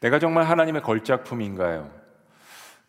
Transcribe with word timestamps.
내가 0.00 0.18
정말 0.18 0.44
하나님의 0.44 0.82
걸작품인가요? 0.82 1.90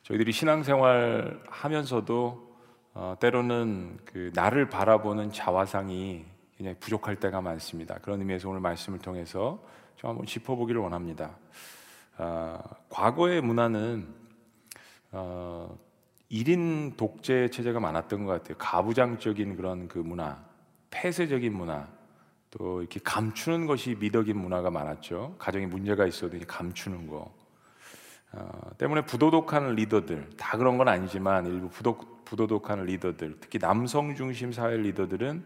저희들이 0.04 0.31
신앙생활 0.31 1.41
하면서도 1.47 2.47
어, 2.93 3.15
때로는 3.19 3.99
그 4.05 4.31
나를 4.33 4.70
바라보는 4.70 5.31
자화상이 5.31 6.25
굉장히 6.57 6.78
부족할 6.79 7.17
때가 7.17 7.41
많습니다. 7.41 7.99
그런 8.01 8.20
의미에서 8.20 8.49
오늘 8.49 8.59
말씀을 8.59 8.99
통해서 8.99 9.63
좀 9.96 10.09
한번 10.09 10.25
짚어보기를 10.25 10.81
원합니다. 10.81 11.38
어, 12.17 12.59
과거의 12.89 13.42
문화는 13.42 14.08
어, 15.12 15.78
1인 16.32 16.98
독재 16.98 17.50
체제가 17.50 17.80
많았던 17.80 18.26
것 18.26 18.32
같아요. 18.34 18.58
가부장적인 18.58 19.55
그런 19.55 19.88
그 19.88 20.00
문화, 20.00 20.44
폐쇄적인 20.89 21.54
문화, 21.54 21.88
또 22.58 22.82
이렇게 22.82 23.00
감추는 23.04 23.68
것이 23.68 23.96
미덕인 24.00 24.36
문화가 24.38 24.71
많았죠. 24.71 25.36
가정에 25.38 25.68
문제가 25.68 26.07
있어도 26.07 26.38
감추는 26.48 27.07
거. 27.07 27.32
어, 28.32 28.50
때문에 28.78 29.06
부도덕한 29.06 29.75
리더들 29.75 30.32
다 30.38 30.57
그런 30.57 30.78
건 30.78 30.88
아니지만 30.88 31.46
일부 31.46 31.70
부도, 31.70 31.98
부도덕한 32.25 32.86
리더들 32.86 33.38
특히 33.39 33.59
남성 33.59 34.16
중심 34.16 34.52
사회 34.52 34.75
리더들은 34.75 35.45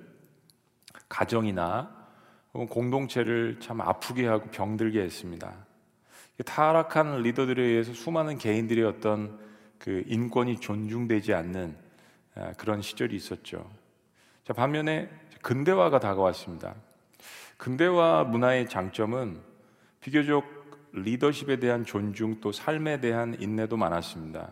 가정이나 1.07 2.01
공동체를 2.53 3.59
참 3.59 3.81
아프게 3.81 4.25
하고 4.27 4.49
병들게 4.49 5.01
했습니다. 5.01 5.53
타락한 6.45 7.21
리더들에 7.21 7.61
의해서 7.61 7.93
수많은 7.93 8.37
개인들의 8.37 8.83
어떤 8.85 9.39
그 9.77 10.03
인권이 10.07 10.59
존중되지 10.59 11.33
않는 11.33 11.75
아, 12.35 12.53
그런 12.53 12.81
시절이 12.81 13.15
있었죠. 13.15 13.69
자, 14.43 14.53
반면에 14.53 15.09
근대화가 15.41 15.99
다가왔습니다. 15.99 16.75
근대화 17.61 18.23
문화의 18.23 18.67
장점은 18.67 19.39
비교적 19.99 20.43
리더십에 20.93 21.57
대한 21.57 21.85
존중 21.85 22.41
또 22.41 22.51
삶에 22.51 22.99
대한 23.01 23.37
인내도 23.39 23.77
많았습니다. 23.77 24.51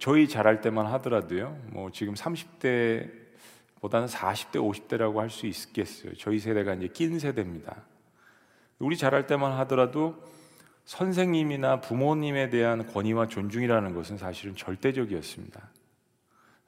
저희 0.00 0.26
자랄 0.26 0.60
때만 0.60 0.86
하더라도요. 0.86 1.56
뭐 1.66 1.92
지금 1.92 2.14
30대보다는 2.14 4.08
40대, 4.08 4.56
50대라고 4.56 5.18
할 5.18 5.30
수 5.30 5.46
있겠어요. 5.46 6.14
저희 6.18 6.40
세대가 6.40 6.74
이제 6.74 6.88
낀 6.88 7.20
세대입니다. 7.20 7.76
우리 8.80 8.96
자랄 8.96 9.28
때만 9.28 9.52
하더라도 9.60 10.20
선생님이나 10.84 11.80
부모님에 11.80 12.50
대한 12.50 12.88
권위와 12.88 13.28
존중이라는 13.28 13.94
것은 13.94 14.18
사실은 14.18 14.56
절대적이었습니다. 14.56 15.70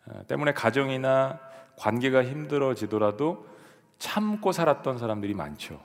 어, 0.06 0.22
때문에 0.28 0.52
가정이나 0.52 1.40
관계가 1.74 2.22
힘들어지더라도 2.22 3.53
참고 3.98 4.52
살았던 4.52 4.98
사람들이 4.98 5.34
많죠. 5.34 5.80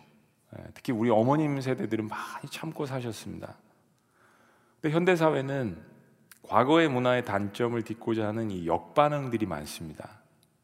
예, 0.58 0.64
특히 0.74 0.94
우리 0.94 1.10
어머님 1.10 1.60
세대들은 1.62 2.08
많이 2.08 2.50
참고 2.50 2.86
사셨습니다. 2.86 3.56
근데 4.82 4.96
현대 4.96 5.16
사회는 5.16 5.78
과거의 6.44 6.90
문화의 6.90 7.26
단점을 7.26 7.80
딛고자 7.84 8.28
하는 8.28 8.50
이 8.50 8.66
역반응들이 8.66 9.46
많습니다. 9.46 10.20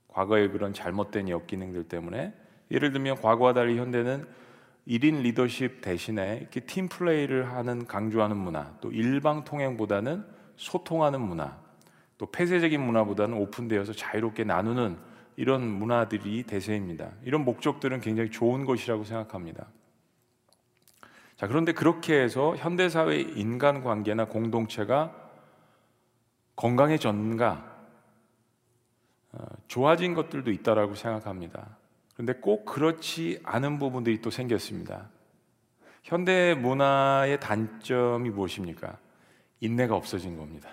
과거의 0.07 0.49
그런 0.52 0.73
잘못된 0.73 1.29
역기능들 1.29 1.87
때문에 1.89 2.33
예를 2.71 2.91
들면 2.91 3.21
과거와 3.21 3.53
달리 3.53 3.77
현대는 3.77 4.25
1인 4.87 5.21
리더십 5.21 5.81
대신에 5.81 6.37
이렇게 6.41 6.61
팀 6.61 6.87
플레이를 6.87 7.52
하는 7.52 7.85
강조하는 7.85 8.37
문화, 8.37 8.73
또 8.81 8.91
일방 8.91 9.43
통행보다는 9.43 10.25
소통하는 10.55 11.21
문화, 11.21 11.57
또 12.17 12.27
폐쇄적인 12.27 12.81
문화보다는 12.81 13.37
오픈되어서 13.37 13.93
자유롭게 13.93 14.43
나누는 14.43 14.97
이런 15.38 15.67
문화들이 15.67 16.44
대세입니다. 16.44 17.11
이런 17.23 17.44
목적들은 17.44 18.02
굉장히 18.02 18.31
좋은 18.31 18.66
것이라고 18.66 19.03
생각합니다. 19.03 19.67
자, 21.36 21.47
그런데 21.47 21.73
그렇게 21.73 22.22
해서 22.22 22.55
현대 22.55 22.88
사회 22.88 23.19
인간 23.19 23.83
관계나 23.83 24.25
공동체가 24.25 25.14
건강해졌는가? 26.55 27.75
어, 29.33 29.45
좋아진 29.67 30.14
것들도 30.14 30.52
있다라고 30.52 30.95
생각합니다. 30.95 31.77
그런데 32.14 32.33
꼭 32.33 32.64
그렇지 32.64 33.42
않은 33.43 33.80
부분들이 33.80 34.21
또 34.21 34.30
생겼습니다. 34.30 35.09
현대 36.04 36.54
문화의 36.54 37.42
단점이 37.42 38.30
무엇입니까? 38.30 38.98
인내가 39.59 39.95
없어진 39.95 40.38
겁니다. 40.38 40.70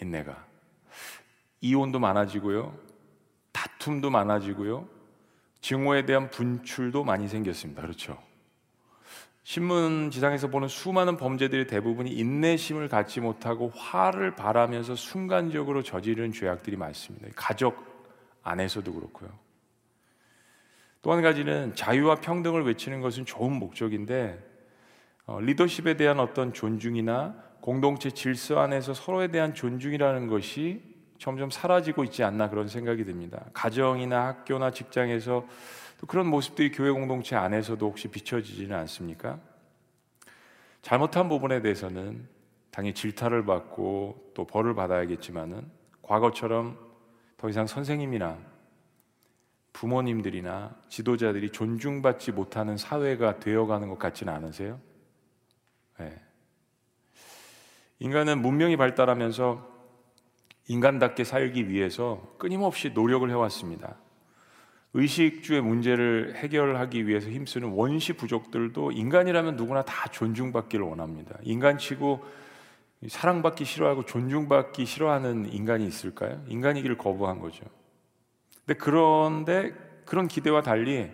인내가. 0.00 0.44
이혼도 1.60 2.00
많아지고요. 2.00 2.76
다툼도 3.54 4.10
많아지고요. 4.10 4.86
증오에 5.62 6.04
대한 6.04 6.28
분출도 6.28 7.04
많이 7.04 7.26
생겼습니다. 7.28 7.80
그렇죠? 7.80 8.18
신문 9.44 10.10
지상에서 10.10 10.48
보는 10.48 10.68
수많은 10.68 11.16
범죄들의 11.16 11.66
대부분이 11.66 12.10
인내심을 12.10 12.88
갖지 12.88 13.20
못하고 13.20 13.70
화를 13.70 14.34
바라면서 14.34 14.94
순간적으로 14.94 15.82
저지른 15.82 16.32
죄악들이 16.32 16.76
많습니다. 16.76 17.28
가족 17.36 17.76
안에서도 18.42 18.92
그렇고요. 18.92 19.30
또 21.02 21.12
한 21.12 21.20
가지는 21.20 21.74
자유와 21.74 22.16
평등을 22.16 22.64
외치는 22.64 23.02
것은 23.02 23.26
좋은 23.26 23.52
목적인데 23.52 24.42
어, 25.26 25.40
리더십에 25.40 25.96
대한 25.96 26.18
어떤 26.18 26.54
존중이나 26.54 27.34
공동체 27.60 28.10
질서 28.10 28.58
안에서 28.60 28.94
서로에 28.94 29.28
대한 29.28 29.54
존중이라는 29.54 30.26
것이 30.28 30.93
점점 31.18 31.50
사라지고 31.50 32.04
있지 32.04 32.22
않나 32.22 32.50
그런 32.50 32.68
생각이 32.68 33.04
듭니다. 33.04 33.44
가정이나 33.52 34.26
학교나 34.26 34.70
직장에서 34.70 35.46
또 35.98 36.06
그런 36.06 36.26
모습들이 36.26 36.70
교회 36.72 36.90
공동체 36.90 37.36
안에서도 37.36 37.86
혹시 37.86 38.08
비춰지지는 38.08 38.76
않습니까? 38.76 39.38
잘못한 40.82 41.28
부분에 41.28 41.62
대해서는 41.62 42.28
당연히 42.70 42.94
질타를 42.94 43.44
받고 43.44 44.32
또 44.34 44.46
벌을 44.46 44.74
받아야겠지만은 44.74 45.70
과거처럼 46.02 46.78
더 47.36 47.48
이상 47.48 47.66
선생님이나 47.66 48.38
부모님들이나 49.72 50.76
지도자들이 50.88 51.50
존중받지 51.50 52.32
못하는 52.32 52.76
사회가 52.76 53.38
되어가는 53.38 53.88
것 53.88 53.98
같지는 53.98 54.32
않으세요? 54.32 54.80
네. 55.98 56.20
인간은 57.98 58.42
문명이 58.42 58.76
발달하면서 58.76 59.73
인간답게 60.68 61.24
살기 61.24 61.68
위해서 61.68 62.34
끊임없이 62.38 62.90
노력을 62.90 63.28
해왔습니다. 63.28 63.96
의식주의 64.94 65.60
문제를 65.60 66.34
해결하기 66.36 67.06
위해서 67.06 67.28
힘쓰는 67.28 67.70
원시 67.72 68.12
부족들도 68.12 68.92
인간이라면 68.92 69.56
누구나 69.56 69.82
다 69.82 70.08
존중받기를 70.08 70.84
원합니다. 70.86 71.36
인간치고 71.42 72.24
사랑받기 73.08 73.64
싫어하고 73.64 74.04
존중받기 74.04 74.86
싫어하는 74.86 75.52
인간이 75.52 75.86
있을까요? 75.86 76.42
인간이기를 76.48 76.96
거부한 76.96 77.40
거죠. 77.40 77.64
근데 78.64 78.78
그런데 78.78 79.72
그런 80.06 80.28
기대와 80.28 80.62
달리 80.62 81.10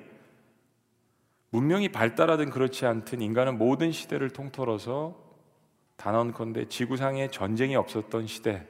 문명이 1.51 1.89
발달하든 1.89 2.51
그렇지 2.51 2.87
않든 2.87 3.23
인간은 3.23 3.59
모든 3.59 3.91
시대를 3.91 4.31
통틀어서 4.31 5.19
단언컨대 5.97 6.69
지구상에 6.69 7.29
전쟁이 7.29 7.77
없었던 7.77 8.27
시대, 8.27 8.67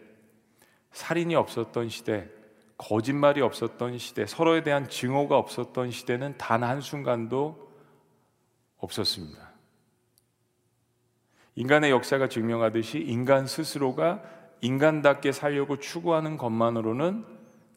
살인이 0.92 1.34
없었던 1.34 1.88
시대, 1.88 2.28
거짓말이 2.76 3.42
없었던 3.42 3.98
시대, 3.98 4.26
서로에 4.26 4.62
대한 4.62 4.88
증오가 4.88 5.36
없었던 5.36 5.90
시대는 5.90 6.38
단 6.38 6.62
한순간도 6.62 7.70
없었습니다. 8.78 9.50
인간의 11.56 11.90
역사가 11.90 12.28
증명하듯이 12.28 13.00
인간 13.00 13.46
스스로가 13.46 14.22
인간답게 14.62 15.32
살려고 15.32 15.78
추구하는 15.78 16.36
것만으로는 16.36 17.24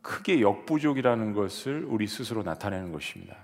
크게 0.02 0.42
역부족이라는 0.42 1.34
것을 1.34 1.86
우리 1.86 2.08
스스로 2.08 2.44
나타내는 2.44 2.92
것입니다. 2.92 3.36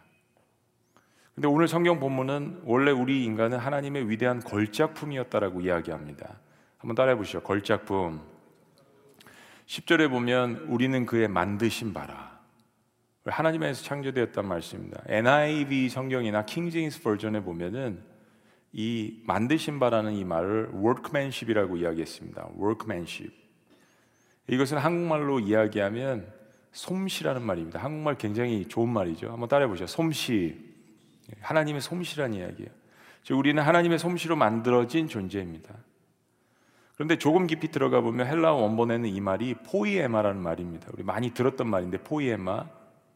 근데 1.35 1.47
오늘 1.47 1.69
성경 1.69 1.99
본문은 1.99 2.63
원래 2.65 2.91
우리 2.91 3.23
인간은 3.23 3.57
하나님의 3.57 4.09
위대한 4.09 4.41
걸작품이었다라고 4.41 5.61
이야기합니다. 5.61 6.37
한번 6.77 6.95
따라해 6.95 7.15
보시죠. 7.15 7.41
걸작품. 7.41 8.21
10절에 9.69 10.09
보면 10.09 10.65
우리는 10.67 11.05
그의 11.05 11.27
만드신 11.27 11.93
바라. 11.93 12.39
하나님에서 13.23 13.83
창조되었단 13.83 14.47
말씀입니다. 14.47 15.03
NIV 15.05 15.89
성경이나 15.89 16.45
킹제임스 16.45 17.03
버전에 17.03 17.43
보면은 17.43 18.01
이 18.71 19.21
만드신 19.25 19.79
바라는 19.79 20.13
이 20.13 20.25
말을 20.25 20.71
workmanship이라고 20.73 21.77
이야기했습니다. 21.77 22.49
workmanship. 22.59 23.31
이것은 24.47 24.79
한국말로 24.79 25.39
이야기하면 25.39 26.33
솜씨라는 26.71 27.43
말입니다. 27.43 27.79
한국말 27.79 28.17
굉장히 28.17 28.67
좋은 28.67 28.89
말이죠. 28.89 29.31
한번 29.31 29.47
따라해 29.49 29.67
보죠. 29.67 29.85
솜씨. 29.85 30.57
하나님의 31.41 31.81
솜씨란 31.81 32.33
이야기예요. 32.33 32.71
우리는 33.33 33.61
하나님의 33.61 33.99
솜씨로 33.99 34.35
만들어진 34.35 35.07
존재입니다. 35.07 35.75
그런데 36.99 37.17
조금 37.17 37.47
깊이 37.47 37.69
들어가 37.69 38.01
보면 38.01 38.27
헬라어 38.27 38.55
원본에는 38.55 39.07
이 39.07 39.21
말이 39.21 39.53
포이에마라는 39.53 40.41
말입니다. 40.41 40.89
우리 40.91 41.01
많이 41.01 41.33
들었던 41.33 41.65
말인데 41.65 41.99
포이에마 41.99 42.65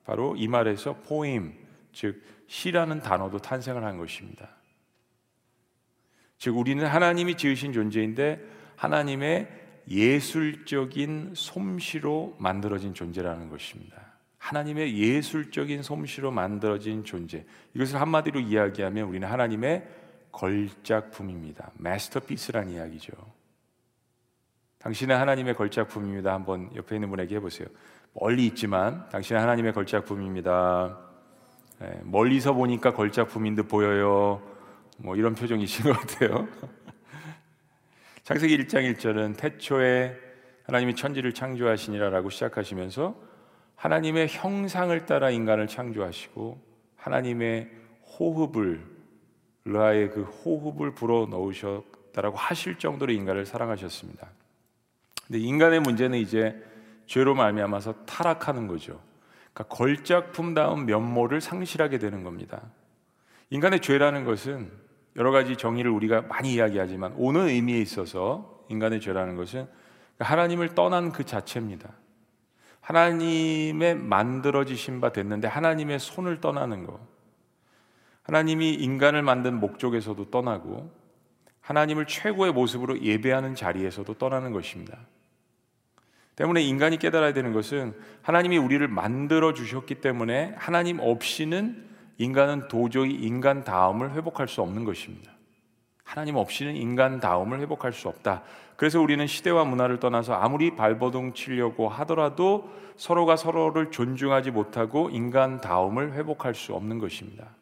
바로 0.05 0.37
이 0.37 0.47
말에서 0.47 1.01
포임 1.05 1.53
즉 1.91 2.23
시라는 2.47 3.01
단어도 3.01 3.39
탄생을 3.39 3.83
한 3.83 3.97
것입니다. 3.97 4.47
즉 6.37 6.55
우리는 6.55 6.85
하나님이 6.85 7.35
지으신 7.35 7.73
존재인데 7.73 8.39
하나님의 8.77 9.49
예술적인 9.89 11.33
솜씨로 11.35 12.37
만들어진 12.39 12.93
존재라는 12.93 13.49
것입니다. 13.49 14.01
하나님의 14.37 14.97
예술적인 14.97 15.83
솜씨로 15.83 16.31
만들어진 16.31 17.03
존재. 17.03 17.45
이것을 17.73 17.99
한마디로 17.99 18.39
이야기하면 18.39 19.09
우리는 19.09 19.27
하나님의 19.27 19.85
걸작품입니다. 20.31 21.71
마스터피스란 21.75 22.69
이야기죠. 22.69 23.11
당신은 24.83 25.15
하나님의 25.17 25.55
걸작품입니다. 25.55 26.33
한번 26.33 26.69
옆에 26.75 26.95
있는 26.95 27.09
분에게 27.09 27.35
해보세요. 27.35 27.67
멀리 28.13 28.45
있지만 28.47 29.07
당신은 29.09 29.41
하나님의 29.41 29.71
걸작품입니다. 29.73 30.99
네, 31.79 32.01
멀리서 32.03 32.53
보니까 32.53 32.93
걸작품인 32.93 33.55
듯 33.55 33.69
보여요. 33.69 34.41
뭐 34.97 35.15
이런 35.15 35.35
표정이신 35.35 35.85
것 35.91 35.97
같아요. 35.97 36.47
창세기 38.23 38.57
1장 38.57 38.93
1절은 38.93 39.37
태초에 39.37 40.17
하나님이 40.65 40.95
천지를 40.95 41.33
창조하시니라라고 41.33 42.29
시작하시면서 42.29 43.15
하나님의 43.75 44.27
형상을 44.29 45.05
따라 45.05 45.29
인간을 45.29 45.67
창조하시고 45.67 46.61
하나님의 46.97 47.69
호흡을 48.19 48.85
르아의 49.63 50.11
그 50.11 50.23
호흡을 50.23 50.93
불어 50.93 51.25
넣으셨다라고 51.29 52.35
하실 52.35 52.77
정도로 52.77 53.13
인간을 53.13 53.45
사랑하셨습니다. 53.45 54.29
근데 55.27 55.39
인간의 55.39 55.79
문제는 55.79 56.17
이제 56.17 56.61
죄로 57.05 57.35
말미암아서 57.35 58.05
타락하는 58.05 58.67
거죠. 58.67 59.01
그러니까 59.53 59.75
걸작품다운 59.75 60.85
면모를 60.85 61.41
상실하게 61.41 61.99
되는 61.99 62.23
겁니다. 62.23 62.61
인간의 63.49 63.81
죄라는 63.81 64.25
것은 64.25 64.71
여러 65.15 65.31
가지 65.31 65.55
정의를 65.55 65.91
우리가 65.91 66.23
많이 66.23 66.53
이야기하지만 66.53 67.13
오는 67.17 67.47
의미에 67.47 67.79
있어서 67.79 68.65
인간의 68.69 68.99
죄라는 68.99 69.35
것은 69.35 69.67
하나님을 70.19 70.73
떠난 70.75 71.11
그 71.11 71.23
자체입니다. 71.23 71.91
하나님의 72.81 73.95
만들어지신 73.95 74.99
바 75.01 75.11
됐는데 75.11 75.47
하나님의 75.47 75.99
손을 75.99 76.41
떠나는 76.41 76.85
것. 76.85 76.99
하나님이 78.23 78.73
인간을 78.73 79.21
만든 79.21 79.59
목적에서도 79.59 80.31
떠나고 80.31 80.91
하나님을 81.61 82.07
최고의 82.07 82.51
모습으로 82.53 83.01
예배하는 83.01 83.55
자리에서도 83.55 84.13
떠나는 84.15 84.51
것입니다. 84.51 84.97
때문에 86.35 86.61
인간이 86.61 86.97
깨달아야 86.97 87.33
되는 87.33 87.53
것은 87.53 87.93
하나님이 88.21 88.57
우리를 88.57 88.87
만들어 88.87 89.53
주셨기 89.53 89.95
때문에 89.95 90.55
하나님 90.57 90.99
없이는 90.99 91.85
인간은 92.17 92.67
도저히 92.67 93.11
인간 93.11 93.63
다움을 93.63 94.13
회복할 94.13 94.47
수 94.47 94.61
없는 94.61 94.83
것입니다. 94.83 95.31
하나님 96.03 96.35
없이는 96.35 96.75
인간 96.75 97.19
다움을 97.19 97.59
회복할 97.59 97.93
수 97.93 98.07
없다. 98.07 98.43
그래서 98.75 98.99
우리는 98.99 99.25
시대와 99.25 99.65
문화를 99.65 99.99
떠나서 99.99 100.33
아무리 100.33 100.75
발버둥 100.75 101.33
치려고 101.33 101.89
하더라도 101.89 102.69
서로가 102.97 103.35
서로를 103.35 103.91
존중하지 103.91 104.51
못하고 104.51 105.09
인간 105.11 105.61
다움을 105.61 106.13
회복할 106.13 106.53
수 106.53 106.73
없는 106.73 106.99
것입니다. 106.99 107.55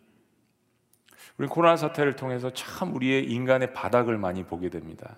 우리 1.38 1.48
코로나 1.48 1.76
사태를 1.78 2.16
통해서 2.16 2.52
참 2.54 2.94
우리의 2.94 3.26
인간의 3.32 3.74
바닥을 3.74 4.18
많이 4.18 4.44
보게 4.44 4.70
됩니다. 4.70 5.18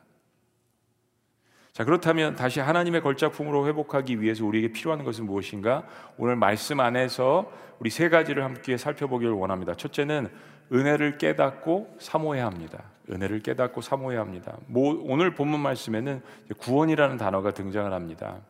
자, 1.73 1.83
그렇다면 1.83 2.35
다시 2.35 2.59
하나님의 2.59 3.01
걸작품으로 3.01 3.65
회복하기 3.67 4.21
위해서 4.21 4.45
우리에게 4.45 4.71
필요한 4.71 5.03
것은 5.03 5.25
무엇인가? 5.25 5.87
오늘 6.19 6.35
말씀 6.35 6.79
안에서 6.79 7.51
우리 7.79 7.89
세 7.89 8.09
가지를 8.09 8.43
함께 8.43 8.77
살펴보기를 8.77 9.33
원합니다. 9.33 9.73
첫째는 9.73 10.29
은혜를 10.71 11.17
깨닫고 11.17 11.95
사모해야 11.99 12.45
합니다. 12.45 12.83
은혜를 13.09 13.39
깨닫고 13.39 13.81
사모해야 13.81 14.21
합니다. 14.21 14.55
오늘 14.71 15.33
본문 15.33 15.59
말씀에는 15.61 16.21
구원이라는 16.59 17.17
단어가 17.17 17.51
등장을 17.51 17.91
합니다. 17.91 18.41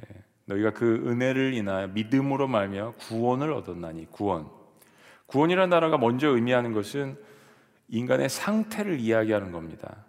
예, 0.00 0.22
너희가 0.44 0.70
그 0.70 1.02
은혜를 1.08 1.52
인하여 1.54 1.88
믿음으로 1.88 2.46
말며 2.46 2.94
구원을 3.00 3.52
얻었나니 3.52 4.06
구원. 4.12 4.48
구원이라는 5.26 5.68
단어가 5.68 5.98
먼저 5.98 6.28
의미하는 6.28 6.72
것은 6.72 7.18
인간의 7.88 8.28
상태를 8.28 9.00
이야기하는 9.00 9.50
겁니다. 9.50 10.04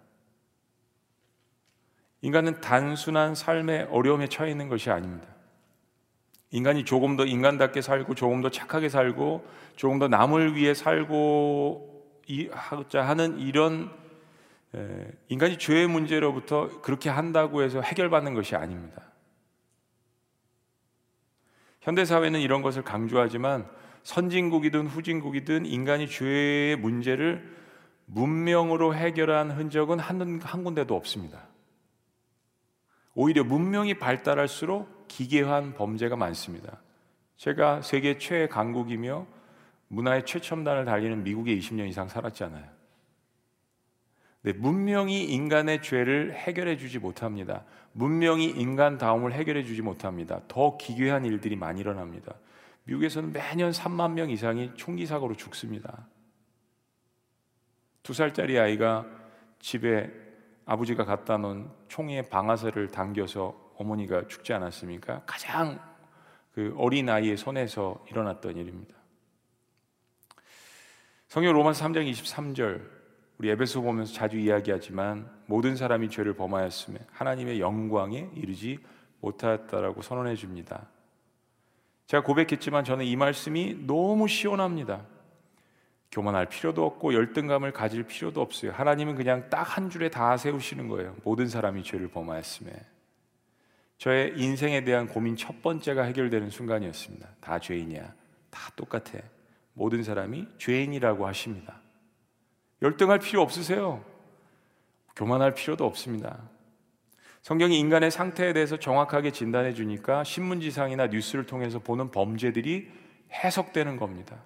인간은 2.22 2.60
단순한 2.60 3.34
삶의 3.34 3.88
어려움에 3.90 4.28
처해 4.28 4.50
있는 4.50 4.68
것이 4.68 4.90
아닙니다. 4.90 5.28
인간이 6.50 6.84
조금 6.84 7.16
더 7.16 7.24
인간답게 7.24 7.82
살고 7.82 8.14
조금 8.14 8.42
더 8.42 8.50
착하게 8.50 8.88
살고 8.88 9.44
조금 9.76 9.98
더 9.98 10.08
남을 10.08 10.54
위해 10.54 10.74
살고 10.74 11.90
하자 12.52 13.02
하는 13.02 13.38
이런 13.38 13.90
인간이 15.28 15.58
죄의 15.58 15.88
문제로부터 15.88 16.80
그렇게 16.80 17.10
한다고 17.10 17.62
해서 17.62 17.80
해결받는 17.80 18.34
것이 18.34 18.54
아닙니다. 18.54 19.02
현대 21.80 22.04
사회는 22.04 22.40
이런 22.40 22.62
것을 22.62 22.82
강조하지만 22.82 23.66
선진국이든 24.04 24.86
후진국이든 24.86 25.66
인간이 25.66 26.08
죄의 26.08 26.76
문제를 26.76 27.50
문명으로 28.06 28.94
해결한 28.94 29.50
흔적은 29.50 29.98
한, 29.98 30.40
한 30.42 30.64
군데도 30.64 30.94
없습니다. 30.94 31.51
오히려 33.14 33.44
문명이 33.44 33.94
발달할수록 33.94 35.06
기괴한 35.08 35.74
범죄가 35.74 36.16
많습니다. 36.16 36.80
제가 37.36 37.82
세계 37.82 38.18
최애 38.18 38.48
강국이며 38.48 39.26
문화의 39.88 40.24
최첨단을 40.24 40.84
달리는 40.84 41.22
미국에 41.22 41.56
20년 41.56 41.88
이상 41.88 42.08
살았잖아요. 42.08 42.64
네, 44.44 44.52
문명이 44.54 45.24
인간의 45.24 45.82
죄를 45.82 46.34
해결해 46.34 46.76
주지 46.76 46.98
못합니다. 46.98 47.64
문명이 47.92 48.46
인간 48.50 48.98
다움을 48.98 49.32
해결해 49.32 49.62
주지 49.64 49.82
못합니다. 49.82 50.40
더 50.48 50.76
기괴한 50.78 51.24
일들이 51.24 51.54
많이 51.56 51.80
일어납니다. 51.80 52.34
미국에서는 52.84 53.32
매년 53.32 53.70
3만 53.70 54.12
명 54.12 54.30
이상이 54.30 54.72
총기 54.74 55.06
사고로 55.06 55.36
죽습니다. 55.36 56.08
두 58.02 58.14
살짜리 58.14 58.58
아이가 58.58 59.06
집에 59.60 60.10
아버지가 60.72 61.04
갖다 61.04 61.36
놓은 61.36 61.68
총의 61.88 62.30
방아쇠를 62.30 62.88
당겨서 62.88 63.74
어머니가 63.76 64.26
죽지 64.26 64.54
않았습니까? 64.54 65.22
가장 65.26 65.78
그 66.54 66.74
어린 66.78 67.10
아이의 67.10 67.36
손에서 67.36 68.02
일어났던 68.10 68.56
일입니다. 68.56 68.94
성경 71.28 71.52
로마서 71.52 71.84
3장 71.84 72.10
23절 72.10 72.88
우리 73.36 73.50
에베소 73.50 73.82
보면서 73.82 74.14
자주 74.14 74.38
이야기하지만 74.38 75.30
모든 75.44 75.76
사람이 75.76 76.08
죄를 76.08 76.32
범하였음에 76.36 76.98
하나님의 77.10 77.60
영광에 77.60 78.30
이르지 78.34 78.78
못하였다라고 79.20 80.00
선언해 80.00 80.36
줍니다. 80.36 80.88
제가 82.06 82.22
고백했지만 82.22 82.84
저는 82.84 83.04
이 83.04 83.14
말씀이 83.16 83.86
너무 83.86 84.26
시원합니다. 84.26 85.04
교만할 86.12 86.46
필요도 86.46 86.84
없고 86.84 87.14
열등감을 87.14 87.72
가질 87.72 88.04
필요도 88.04 88.40
없어요. 88.40 88.70
하나님은 88.72 89.16
그냥 89.16 89.48
딱 89.48 89.62
한 89.72 89.88
줄에 89.88 90.10
다 90.10 90.36
세우시는 90.36 90.88
거예요. 90.88 91.16
모든 91.24 91.48
사람이 91.48 91.82
죄를 91.82 92.08
범하였음에. 92.08 92.70
저의 93.96 94.34
인생에 94.36 94.84
대한 94.84 95.06
고민 95.08 95.36
첫 95.36 95.62
번째가 95.62 96.02
해결되는 96.02 96.50
순간이었습니다. 96.50 97.28
다 97.40 97.58
죄인이야. 97.58 98.12
다 98.50 98.70
똑같아. 98.76 99.20
모든 99.72 100.02
사람이 100.02 100.46
죄인이라고 100.58 101.26
하십니다. 101.26 101.80
열등할 102.82 103.20
필요 103.20 103.40
없으세요. 103.40 104.04
교만할 105.16 105.54
필요도 105.54 105.86
없습니다. 105.86 106.38
성경이 107.40 107.78
인간의 107.78 108.10
상태에 108.10 108.52
대해서 108.52 108.76
정확하게 108.76 109.30
진단해 109.30 109.72
주니까 109.72 110.24
신문지상이나 110.24 111.06
뉴스를 111.06 111.46
통해서 111.46 111.78
보는 111.78 112.10
범죄들이 112.10 112.90
해석되는 113.32 113.96
겁니다. 113.96 114.36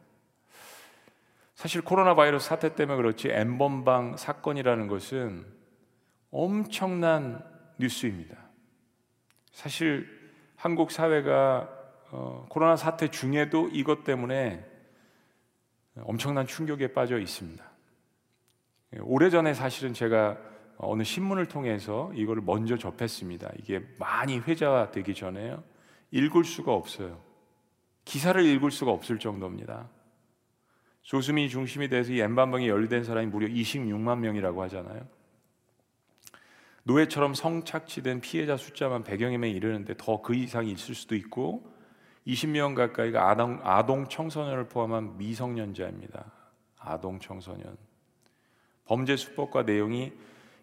사실 1.57 1.83
코로나 1.83 2.15
바이러스 2.15 2.49
사태 2.49 2.75
때문에 2.75 2.97
그렇지 2.99 3.31
엠번방 3.31 4.19
사건이라는 4.19 4.89
것은 4.89 5.47
엄청난 6.31 7.43
뉴스입니다. 7.79 8.37
사실 9.53 10.07
한국 10.55 10.91
사회가 10.91 11.71
어, 12.11 12.47
코로나 12.51 12.77
사태 12.77 13.09
중에도 13.09 13.69
이것 13.73 14.05
때문에 14.05 14.65
엄청난 16.03 16.47
충격에 16.47 16.93
빠져 16.93 17.19
있습니다. 17.19 17.65
오래전에 19.01 19.55
사실은 19.55 19.95
제가 19.95 20.39
어느 20.77 21.05
신문을 21.05 21.47
통해서 21.47 22.13
이거를 22.15 22.43
먼저 22.43 22.77
접했습니다. 22.77 23.51
이게 23.59 23.83
많이 23.99 24.39
회자되기 24.39 25.15
전에요. 25.15 25.65
읽을 26.11 26.45
수가 26.45 26.75
없어요. 26.75 27.19
기사를 28.05 28.45
읽을 28.45 28.71
수가 28.71 28.93
없을 28.93 29.19
정도입니다. 29.19 29.89
조수미 31.07 31.49
중심이 31.49 31.89
돼서 31.89 32.13
이 32.13 32.21
엠반방에 32.21 32.67
연루된 32.67 33.05
사람이 33.05 33.29
무려 33.29 33.47
26만 33.47 34.19
명이라고 34.19 34.61
하잖아요. 34.65 35.07
노예처럼 36.83 37.35
성착취된 37.35 38.21
피해자 38.21 38.57
숫자만 38.57 39.05
100여 39.05 39.31
명에 39.37 39.49
이르는데 39.51 39.95
더 39.97 40.21
그 40.21 40.35
이상이 40.35 40.73
있을 40.73 40.97
수도 40.97 41.15
있고 41.15 41.73
20명 42.27 42.75
가까이가 42.75 43.31
아동, 43.31 43.61
아동 43.63 44.09
청소년을 44.09 44.67
포함한 44.67 45.17
미성년자입니다. 45.17 46.25
아동 46.81 47.21
청소년. 47.21 47.77
범죄 48.85 49.17
수법과 49.17 49.63
내용이 49.63 50.13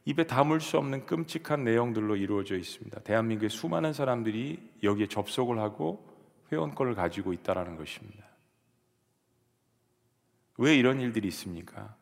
입에 0.03 0.27
담을 0.27 0.59
수 0.59 0.77
없는 0.77 1.05
끔찍한 1.05 1.63
내용들로 1.63 2.17
이루어져 2.17 2.57
있습니다. 2.57 2.99
대한민국의 2.99 3.49
수많은 3.49 3.93
사람들이 3.93 4.71
여기에 4.83 5.07
접속을 5.07 5.59
하고 5.59 6.05
회원권을 6.51 6.95
가지고 6.95 7.31
있다라는 7.31 7.77
것입니다. 7.77 8.32
왜 10.57 10.75
이런 10.75 10.99
일들이 10.99 11.27
있습니까? 11.29 11.95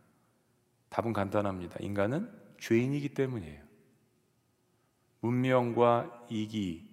답은 0.90 1.14
간단합니다. 1.14 1.78
인간은 1.80 2.30
죄인이기 2.60 3.10
때문이에요. 3.10 3.62
문명과 5.22 6.26
이기 6.30 6.90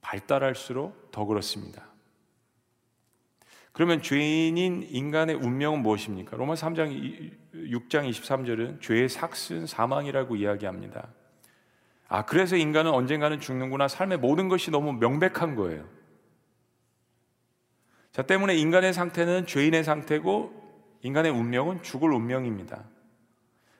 발달할수록 0.00 1.10
더 1.10 1.24
그렇습니다. 1.24 1.86
그러면 3.72 4.02
죄인인 4.02 4.88
인간의 4.90 5.36
운명은 5.36 5.82
무엇입니까? 5.82 6.36
로마 6.36 6.54
3장 6.54 7.32
6장 7.54 8.10
23절은 8.10 8.80
죄의 8.80 9.08
삭슨 9.08 9.66
사망이라고 9.66 10.36
이야기합니다. 10.36 11.08
아, 12.08 12.24
그래서 12.24 12.56
인간은 12.56 12.90
언젠가는 12.90 13.38
죽는구나. 13.38 13.86
삶의 13.86 14.18
모든 14.18 14.48
것이 14.48 14.70
너무 14.70 14.94
명백한 14.94 15.54
거예요. 15.54 15.88
자, 18.10 18.22
때문에 18.22 18.56
인간의 18.56 18.92
상태는 18.92 19.46
죄인의 19.46 19.84
상태고 19.84 20.57
인간의 21.02 21.32
운명은 21.32 21.82
죽을 21.82 22.12
운명입니다. 22.12 22.84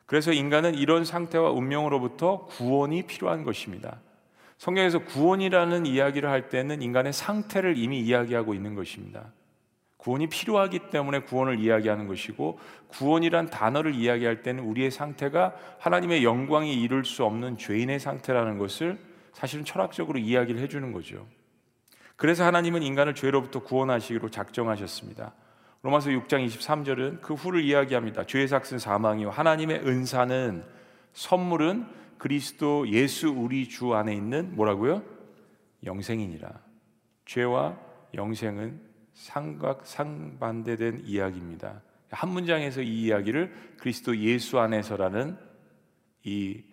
그래서 0.06 0.32
인간은 0.32 0.74
이런 0.74 1.04
상태와 1.04 1.50
운명으로부터 1.50 2.46
구원이 2.46 3.02
필요한 3.02 3.44
것입니다. 3.44 4.00
성경에서 4.56 5.00
구원이라는 5.00 5.86
이야기를 5.86 6.28
할 6.30 6.48
때는 6.48 6.82
인간의 6.82 7.12
상태를 7.12 7.76
이미 7.76 8.00
이야기하고 8.00 8.54
있는 8.54 8.74
것입니다. 8.74 9.32
구원이 9.98 10.28
필요하기 10.28 10.90
때문에 10.90 11.20
구원을 11.20 11.60
이야기하는 11.60 12.06
것이고 12.08 12.58
구원이란 12.88 13.50
단어를 13.50 13.94
이야기할 13.94 14.42
때는 14.42 14.64
우리의 14.64 14.90
상태가 14.90 15.54
하나님의 15.78 16.24
영광이 16.24 16.80
이룰 16.80 17.04
수 17.04 17.24
없는 17.24 17.58
죄인의 17.58 18.00
상태라는 18.00 18.58
것을 18.58 18.98
사실은 19.32 19.64
철학적으로 19.64 20.18
이야기를 20.18 20.60
해주는 20.62 20.92
거죠. 20.92 21.26
그래서 22.16 22.44
하나님은 22.44 22.82
인간을 22.82 23.14
죄로부터 23.14 23.62
구원하시기로 23.62 24.30
작정하셨습니다. 24.30 25.34
로마서 25.82 26.10
6장 26.10 26.44
23절은 26.46 27.20
그 27.20 27.34
후를 27.34 27.62
이야기합니다. 27.62 28.26
죄의 28.26 28.48
삭슨 28.48 28.78
사망이요 28.78 29.30
하나님의 29.30 29.86
은사는 29.86 30.64
선물은 31.12 31.86
그리스도 32.18 32.88
예수 32.88 33.28
우리 33.28 33.68
주 33.68 33.94
안에 33.94 34.12
있는 34.12 34.56
뭐라고요? 34.56 35.02
영생이니라. 35.84 36.50
죄와 37.26 37.78
영생은 38.14 38.80
상각 39.12 39.86
상반대된 39.86 41.02
이야기입니다. 41.04 41.82
한 42.10 42.30
문장에서 42.30 42.82
이 42.82 43.04
이야기를 43.04 43.76
그리스도 43.78 44.16
예수 44.18 44.58
안에서라는 44.58 45.36
이 46.24 46.64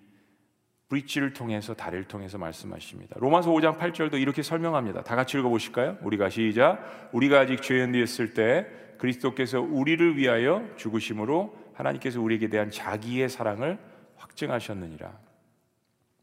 브릿지를 0.88 1.34
통해서 1.34 1.74
다리를 1.74 2.06
통해서 2.06 2.38
말씀하십니다. 2.38 3.16
로마서 3.20 3.52
5장 3.52 3.78
8절도 3.78 4.20
이렇게 4.20 4.42
설명합니다. 4.42 5.04
다 5.04 5.16
같이 5.16 5.38
읽어 5.38 5.50
보실까요? 5.50 5.98
우리가 6.02 6.30
시작. 6.30 7.10
우리가 7.12 7.42
아직 7.42 7.62
죄인 7.62 7.92
되었을 7.92 8.34
때 8.34 8.85
그리스도께서 8.98 9.62
우리를 9.62 10.18
위하여 10.18 10.68
죽으심으로 10.78 11.56
하나님께서 11.74 12.22
우리에게 12.22 12.50
대한 12.50 12.72
자기의 12.72 13.30
사랑을 13.30 13.78
확증하셨느니라. 14.18 15.12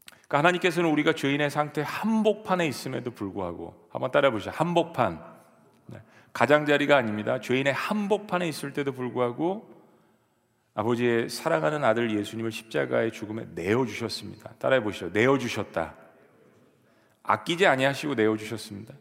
그러니까 0.09 0.37
하나님께서는 0.37 0.89
우리가 0.89 1.13
죄인의 1.13 1.49
상태 1.49 1.83
한복판에 1.85 2.67
있음에도 2.67 3.11
불구하고 3.11 3.87
한번 3.91 4.11
따라 4.11 4.31
보시죠. 4.31 4.51
한복판. 4.51 5.23
네. 5.87 5.99
가장자리가 6.33 6.97
아닙니다. 6.97 7.39
죄인의 7.39 7.73
한복판에 7.73 8.47
있을 8.47 8.73
때도 8.73 8.93
불구하고 8.93 9.71
아버지의 10.75 11.29
사랑하는 11.29 11.83
아들 11.83 12.17
예수님을 12.17 12.51
십자가의 12.51 13.11
죽음에 13.11 13.45
내어 13.53 13.85
주셨습니다. 13.85 14.53
따라해 14.57 14.81
보시죠. 14.81 15.09
내어 15.09 15.37
주셨다. 15.37 15.93
아끼지 17.21 17.67
아니하시고 17.67 18.15
내어 18.15 18.35
주셨습니다. 18.35 18.95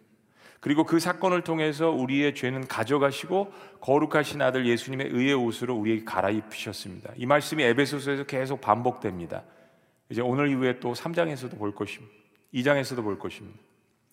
그리고 0.62 0.84
그 0.84 1.00
사건을 1.00 1.42
통해서 1.42 1.90
우리의 1.90 2.36
죄는 2.36 2.68
가져가시고 2.68 3.52
거룩하신 3.80 4.40
아들 4.42 4.64
예수님의 4.64 5.08
의의 5.10 5.34
옷으로 5.34 5.74
우리에게 5.74 6.04
갈아입히셨습니다. 6.04 7.14
이 7.16 7.26
말씀이 7.26 7.64
에베소서에서 7.64 8.22
계속 8.26 8.60
반복됩니다. 8.60 9.42
이제 10.08 10.20
오늘 10.20 10.50
이후에 10.50 10.78
또 10.78 10.92
3장에서도 10.92 11.58
볼 11.58 11.74
것입니다. 11.74 12.14
2장에서도 12.54 13.02
볼 13.02 13.18
것입니다. 13.18 13.58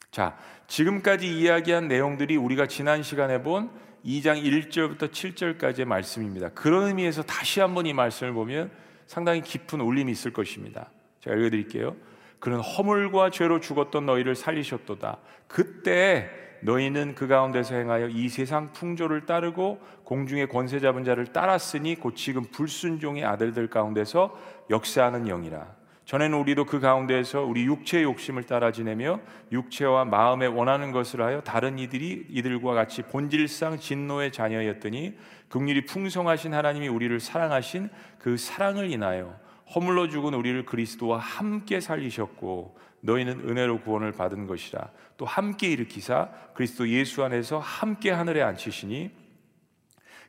자, 0.10 0.40
지금까지 0.66 1.32
이야기한 1.32 1.88
내용들이 1.88 2.36
우리가 2.36 2.66
지난 2.66 3.04
시간에 3.04 3.44
본 3.44 3.70
2장 4.04 4.44
1절부터 4.44 5.12
7절까지의 5.12 5.86
말씀입니다. 5.86 6.50
그런 6.50 6.88
의미에서 6.88 7.22
다시 7.22 7.60
한번 7.60 7.86
이 7.86 7.94
말씀을 7.94 8.34
보면 8.34 8.72
상당히 9.06 9.42
깊은 9.42 9.82
울림이 9.82 10.12
있을 10.12 10.34
것입니다. 10.34 10.90
제가 11.20 11.36
읽어드릴게요. 11.36 11.96
그는 12.40 12.60
허물과 12.60 13.32
죄로 13.32 13.60
죽었던 13.60 14.06
너희를 14.06 14.36
살리셨도다. 14.36 15.18
그때 15.48 16.30
너희는 16.62 17.16
그 17.16 17.28
가운데서 17.28 17.76
행하여 17.76 18.08
이 18.10 18.30
세상 18.30 18.72
풍조를 18.74 19.26
따르고 19.26 19.80
공중의 20.04 20.50
권세 20.50 20.80
잡은 20.80 21.04
자를 21.04 21.28
따랐으니 21.28 21.96
곧 21.96 22.16
지금 22.16 22.44
불순종의 22.44 23.24
아들들 23.24 23.68
가운데서 23.70 24.38
역사하는 24.70 25.26
영이라. 25.26 25.80
전에는 26.06 26.40
우리도 26.40 26.66
그 26.66 26.80
가운데에서 26.80 27.44
우리 27.44 27.66
육체의 27.66 28.04
욕심을 28.04 28.44
따라 28.44 28.72
지내며 28.72 29.20
육체와 29.52 30.06
마음에 30.06 30.48
원하는 30.48 30.92
것을 30.92 31.22
하여 31.22 31.42
다른 31.42 31.78
이들이 31.78 32.26
이들과 32.30 32.74
같이 32.74 33.04
본질상 33.04 33.78
진노의 33.78 34.32
자녀였더니 34.32 35.16
극률이 35.50 35.86
풍성하신 35.86 36.56
하나님이 36.56 36.88
우리를 36.88 37.20
사랑하신 37.20 37.90
그 38.18 38.38
사랑을 38.38 38.90
인하여 38.90 39.38
허물로 39.74 40.10
죽은 40.10 40.34
우리를 40.34 40.66
그리스도와 40.66 41.18
함께 41.20 41.80
살리셨고 41.80 42.78
너희는 43.02 43.48
은혜로 43.48 43.82
구원을 43.82 44.12
받은 44.12 44.48
것이라 44.48 44.90
또 45.18 45.26
함께 45.26 45.70
일으키사 45.70 46.30
그리스도 46.54 46.90
예수 46.90 47.24
안에서 47.24 47.60
함께 47.60 48.12
하늘에 48.12 48.42
앉히시니 48.42 49.12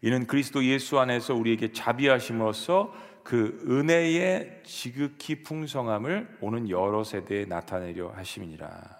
이는 0.02 0.26
그리스도 0.26 0.64
예수 0.64 0.99
안에서 0.99 1.35
우리에게 1.35 1.73
자비하심으로써 1.73 2.94
그 3.23 3.62
은혜의 3.68 4.62
지극히 4.64 5.42
풍성함을 5.42 6.38
오는 6.40 6.70
여러 6.70 7.04
세대에 7.04 7.44
나타내려 7.44 8.09
하심이니라. 8.16 8.99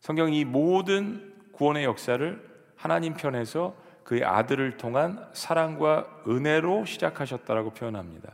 성경 0.00 0.32
이 0.32 0.44
모든 0.44 1.34
구원의 1.52 1.84
역사를 1.84 2.44
하나님 2.76 3.14
편에서 3.14 3.76
그의 4.02 4.24
아들을 4.24 4.76
통한 4.76 5.26
사랑과 5.32 6.06
은혜로 6.26 6.84
시작하셨다라고 6.84 7.70
표현합니다. 7.70 8.33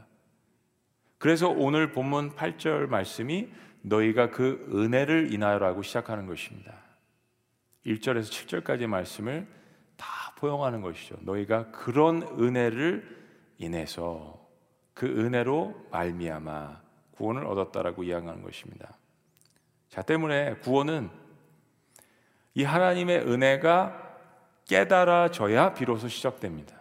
그래서 1.21 1.51
오늘 1.51 1.93
본문 1.93 2.35
8절 2.35 2.87
말씀이 2.87 3.51
너희가 3.83 4.31
그 4.31 4.67
은혜를 4.73 5.35
인하여라고 5.35 5.83
시작하는 5.83 6.27
것입니다. 6.27 6.73
1절에서 7.85 8.65
7절까지 8.65 8.87
말씀을 8.87 9.47
다 9.99 10.07
포용하는 10.39 10.81
것이죠. 10.81 11.17
너희가 11.21 11.73
그런 11.73 12.23
은혜를 12.23 13.05
인해서 13.59 14.49
그 14.95 15.07
은혜로 15.07 15.89
말미암아 15.91 16.81
구원을 17.13 17.45
얻었다라고 17.45 18.03
이야기하는 18.03 18.43
것입니다. 18.43 18.97
자 19.91 20.01
때문에 20.01 20.55
구원은 20.63 21.11
이 22.55 22.65
하나님의 22.65 23.31
은혜가 23.31 24.17
깨달아져야 24.67 25.75
비로소 25.75 26.09
시작됩니다. 26.09 26.80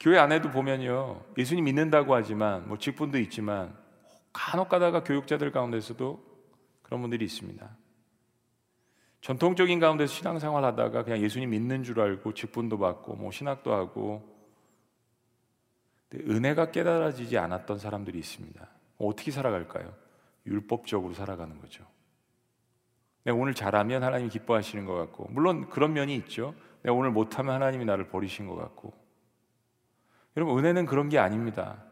교회 0.00 0.18
안에도 0.18 0.50
보면요 0.50 1.22
예수님 1.36 1.64
믿는다고 1.64 2.14
하지만 2.14 2.66
뭐 2.68 2.78
직분도 2.78 3.18
있지만 3.18 3.76
간혹 4.32 4.68
가다가 4.68 5.02
교육자들 5.04 5.52
가운데서도 5.52 6.22
그런 6.82 7.00
분들이 7.00 7.24
있습니다. 7.24 7.68
전통적인 9.20 9.80
가운데서 9.80 10.12
신앙생활 10.12 10.64
하다가 10.64 11.04
그냥 11.04 11.20
예수님 11.20 11.50
믿는 11.50 11.82
줄 11.82 12.00
알고 12.00 12.34
직분도 12.34 12.78
받고 12.78 13.16
뭐 13.16 13.30
신학도 13.30 13.72
하고 13.72 14.38
은혜가 16.14 16.70
깨달아지지 16.70 17.36
않았던 17.36 17.78
사람들이 17.78 18.18
있습니다. 18.18 18.66
어떻게 18.98 19.30
살아갈까요? 19.30 19.92
율법적으로 20.46 21.14
살아가는 21.14 21.58
거죠. 21.60 21.84
내가 23.24 23.36
오늘 23.36 23.54
잘하면 23.54 24.02
하나님이 24.02 24.30
기뻐하시는 24.30 24.86
것 24.86 24.94
같고, 24.94 25.28
물론 25.30 25.68
그런 25.68 25.92
면이 25.92 26.16
있죠. 26.16 26.54
내가 26.82 26.94
오늘 26.94 27.10
못하면 27.10 27.54
하나님이 27.54 27.84
나를 27.84 28.08
버리신 28.08 28.46
것 28.46 28.56
같고. 28.56 28.94
여러분, 30.36 30.58
은혜는 30.58 30.86
그런 30.86 31.08
게 31.08 31.18
아닙니다. 31.18 31.84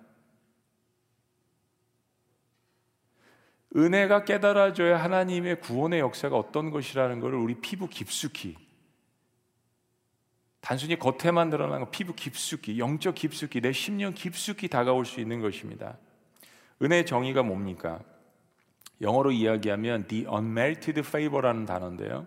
은혜가 3.75 4.25
깨달아져야 4.25 5.03
하나님의 5.03 5.61
구원의 5.61 6.01
역사가 6.01 6.37
어떤 6.37 6.71
것이라는 6.71 7.21
것을 7.21 7.37
우리 7.37 7.61
피부 7.61 7.89
깊숙이 7.89 8.57
단순히 10.67 10.99
겉에만 10.99 11.51
드러난 11.51 11.79
거 11.79 11.91
피부 11.91 12.13
깊숙이, 12.13 12.81
영적 12.81 13.15
깊숙이, 13.15 13.61
내 13.61 13.71
심령 13.71 14.15
깊숙이 14.15 14.67
다가올 14.67 15.05
수 15.05 15.21
있는 15.21 15.41
것입니다. 15.41 15.97
은혜의 16.83 17.07
정의가 17.07 17.45
뭡니까? 17.45 18.01
영어로 19.01 19.31
이야기하면 19.31 20.09
the 20.09 20.27
unmerited 20.27 20.99
favor라는 20.99 21.67
단어인데요. 21.67 22.27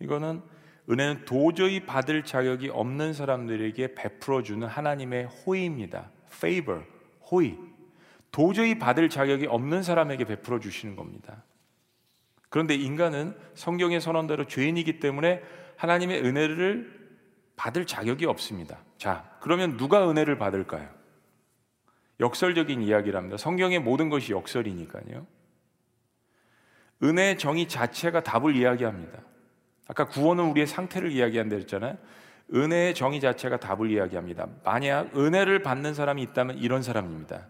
이거는 0.00 0.40
은혜는 0.90 1.24
도저히 1.26 1.84
받을 1.84 2.24
자격이 2.24 2.70
없는 2.70 3.12
사람들에게 3.12 3.94
베풀어 3.94 4.42
주는 4.42 4.66
하나님의 4.66 5.26
호의입니다. 5.26 6.10
favor, 6.32 6.84
호의. 7.30 7.58
도저히 8.30 8.78
받을 8.78 9.08
자격이 9.08 9.46
없는 9.46 9.82
사람에게 9.82 10.24
베풀어 10.24 10.60
주시는 10.60 10.96
겁니다. 10.96 11.44
그런데 12.48 12.74
인간은 12.74 13.36
성경의 13.54 14.00
선언대로 14.00 14.46
죄인이기 14.46 15.00
때문에 15.00 15.42
하나님의 15.76 16.24
은혜를 16.24 16.98
받을 17.56 17.86
자격이 17.86 18.24
없습니다. 18.26 18.78
자, 18.96 19.36
그러면 19.40 19.76
누가 19.76 20.08
은혜를 20.08 20.38
받을까요? 20.38 20.88
역설적인 22.20 22.82
이야기랍니다. 22.82 23.36
성경의 23.36 23.80
모든 23.80 24.08
것이 24.08 24.32
역설이니까요. 24.32 25.26
은혜의 27.02 27.38
정의 27.38 27.68
자체가 27.68 28.22
답을 28.22 28.56
이야기합니다. 28.56 29.20
아까 29.88 30.06
구원은 30.06 30.44
우리의 30.50 30.66
상태를 30.66 31.10
이야기한다 31.10 31.56
했잖아요. 31.56 31.96
은혜의 32.54 32.94
정의 32.94 33.20
자체가 33.20 33.58
답을 33.58 33.90
이야기합니다. 33.90 34.46
만약 34.64 35.16
은혜를 35.16 35.62
받는 35.62 35.94
사람이 35.94 36.22
있다면 36.22 36.58
이런 36.58 36.82
사람입니다. 36.82 37.48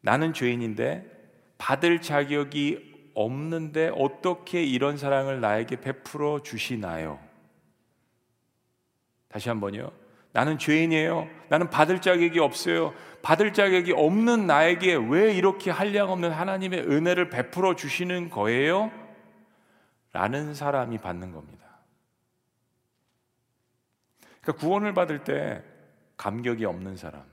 나는 0.00 0.32
죄인인데 0.34 1.10
받을 1.56 2.00
자격이 2.02 3.12
없는데 3.14 3.92
어떻게 3.94 4.62
이런 4.62 4.96
사랑을 4.96 5.40
나에게 5.40 5.80
베풀어 5.80 6.42
주시나요? 6.42 7.18
다시 9.28 9.48
한번요. 9.48 9.90
나는 10.32 10.58
죄인이에요. 10.58 11.28
나는 11.48 11.70
받을 11.70 12.00
자격이 12.00 12.40
없어요. 12.40 12.92
받을 13.22 13.52
자격이 13.52 13.92
없는 13.92 14.46
나에게 14.48 14.96
왜 15.08 15.32
이렇게 15.32 15.70
한량 15.70 16.10
없는 16.10 16.32
하나님의 16.32 16.80
은혜를 16.80 17.30
베풀어 17.30 17.76
주시는 17.76 18.30
거예요? 18.30 18.90
라는 20.14 20.54
사람이 20.54 20.98
받는 20.98 21.32
겁니다. 21.32 21.64
그러니까 24.40 24.64
구원을 24.64 24.94
받을 24.94 25.24
때 25.24 25.62
감격이 26.16 26.64
없는 26.64 26.96
사람, 26.96 27.24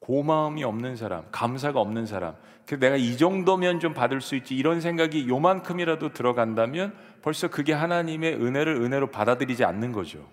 고마움이 0.00 0.64
없는 0.64 0.96
사람, 0.96 1.24
감사가 1.30 1.80
없는 1.80 2.06
사람, 2.06 2.36
그 2.66 2.80
내가 2.80 2.96
이 2.96 3.16
정도면 3.16 3.78
좀 3.78 3.94
받을 3.94 4.20
수 4.20 4.34
있지 4.34 4.56
이런 4.56 4.80
생각이 4.80 5.28
요만큼이라도 5.28 6.12
들어간다면 6.12 6.92
벌써 7.22 7.48
그게 7.48 7.72
하나님의 7.72 8.34
은혜를 8.34 8.74
은혜로 8.82 9.12
받아들이지 9.12 9.64
않는 9.64 9.92
거죠. 9.92 10.28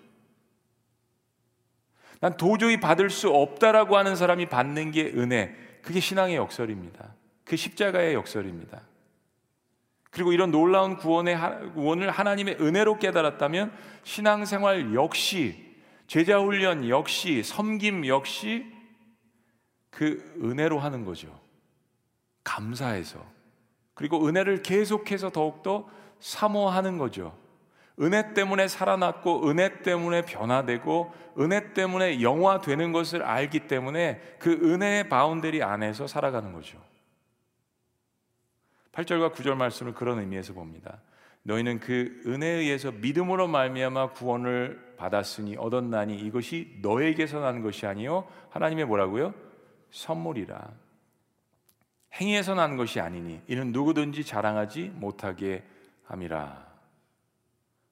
난 2.18 2.36
도저히 2.36 2.80
받을 2.80 3.10
수 3.10 3.28
없다라고 3.28 3.96
하는 3.96 4.16
사람이 4.16 4.46
받는 4.46 4.90
게 4.90 5.12
은혜. 5.14 5.54
그게 5.82 6.00
신앙의 6.00 6.34
역설입니다. 6.34 7.14
그 7.44 7.54
십자가의 7.54 8.14
역설입니다. 8.14 8.80
그리고 10.14 10.32
이런 10.32 10.52
놀라운 10.52 10.96
구원의 10.96 11.36
구원을 11.74 12.08
하나님의 12.08 12.58
은혜로 12.60 13.00
깨달았다면 13.00 13.72
신앙생활 14.04 14.94
역시 14.94 15.74
제자 16.06 16.38
훈련 16.38 16.88
역시 16.88 17.42
섬김 17.42 18.06
역시 18.06 18.64
그 19.90 20.22
은혜로 20.40 20.78
하는 20.78 21.04
거죠. 21.04 21.36
감사해서. 22.44 23.18
그리고 23.94 24.24
은혜를 24.26 24.62
계속해서 24.62 25.30
더욱더 25.30 25.88
사모하는 26.20 26.96
거죠. 26.96 27.36
은혜 28.00 28.34
때문에 28.34 28.68
살아났고 28.68 29.48
은혜 29.48 29.82
때문에 29.82 30.22
변화되고 30.22 31.12
은혜 31.40 31.72
때문에 31.72 32.22
영화되는 32.22 32.92
것을 32.92 33.22
알기 33.24 33.66
때문에 33.66 34.20
그 34.38 34.52
은혜의 34.52 35.08
boundary 35.08 35.64
안에서 35.64 36.06
살아가는 36.06 36.52
거죠. 36.52 36.78
8절과 38.94 39.34
9절 39.34 39.56
말씀을 39.56 39.92
그런 39.92 40.20
의미에서 40.20 40.52
봅니다. 40.52 41.00
너희는 41.42 41.80
그 41.80 42.22
은혜에 42.26 42.60
의해서 42.60 42.90
믿음으로 42.90 43.48
말미암아 43.48 44.12
구원을 44.12 44.94
받았으니 44.96 45.56
얻었나니 45.56 46.16
이것이 46.16 46.78
너에게서 46.80 47.40
난 47.40 47.62
것이 47.62 47.86
아니요 47.86 48.26
하나님의 48.50 48.86
뭐라고요? 48.86 49.34
선물이라. 49.90 50.72
행위에서 52.14 52.54
난 52.54 52.76
것이 52.76 53.00
아니니 53.00 53.40
이는 53.48 53.72
누구든지 53.72 54.24
자랑하지 54.24 54.92
못하게 54.94 55.64
함이라. 56.04 56.64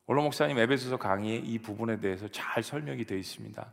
원로 0.07 0.23
목사님 0.23 0.59
에베소서 0.59 0.97
강의에 0.97 1.37
이 1.37 1.59
부분에 1.59 2.01
대해서 2.01 2.29
잘 2.29 2.63
설명이 2.63 3.05
되어 3.05 3.19
있습니다. 3.19 3.73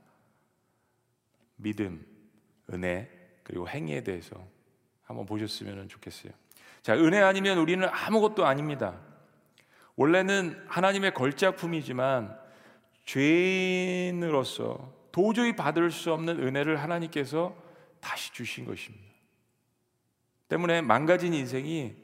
믿음, 1.58 2.06
은혜, 2.72 3.10
그리고 3.44 3.68
행위에 3.68 4.04
대해서 4.04 4.36
한번 5.04 5.26
보셨으면 5.26 5.90
좋겠어요. 5.90 6.32
자, 6.82 6.96
은혜 6.96 7.20
아니면 7.22 7.58
우리는 7.58 7.88
아무것도 7.88 8.46
아닙니다. 8.46 8.96
원래는 9.96 10.64
하나님의 10.68 11.14
걸작품이지만 11.14 12.38
죄인으로서 13.06 14.94
도저히 15.12 15.56
받을 15.56 15.92
수 15.92 16.14
없는 16.14 16.40
은혜를 16.40 16.82
하나님께서 16.82 17.56
다시 18.00 18.32
주신 18.32 18.66
것입니다. 18.66 19.10
때문에 20.48 20.82
망가진 20.82 21.34
인생이 21.34 21.96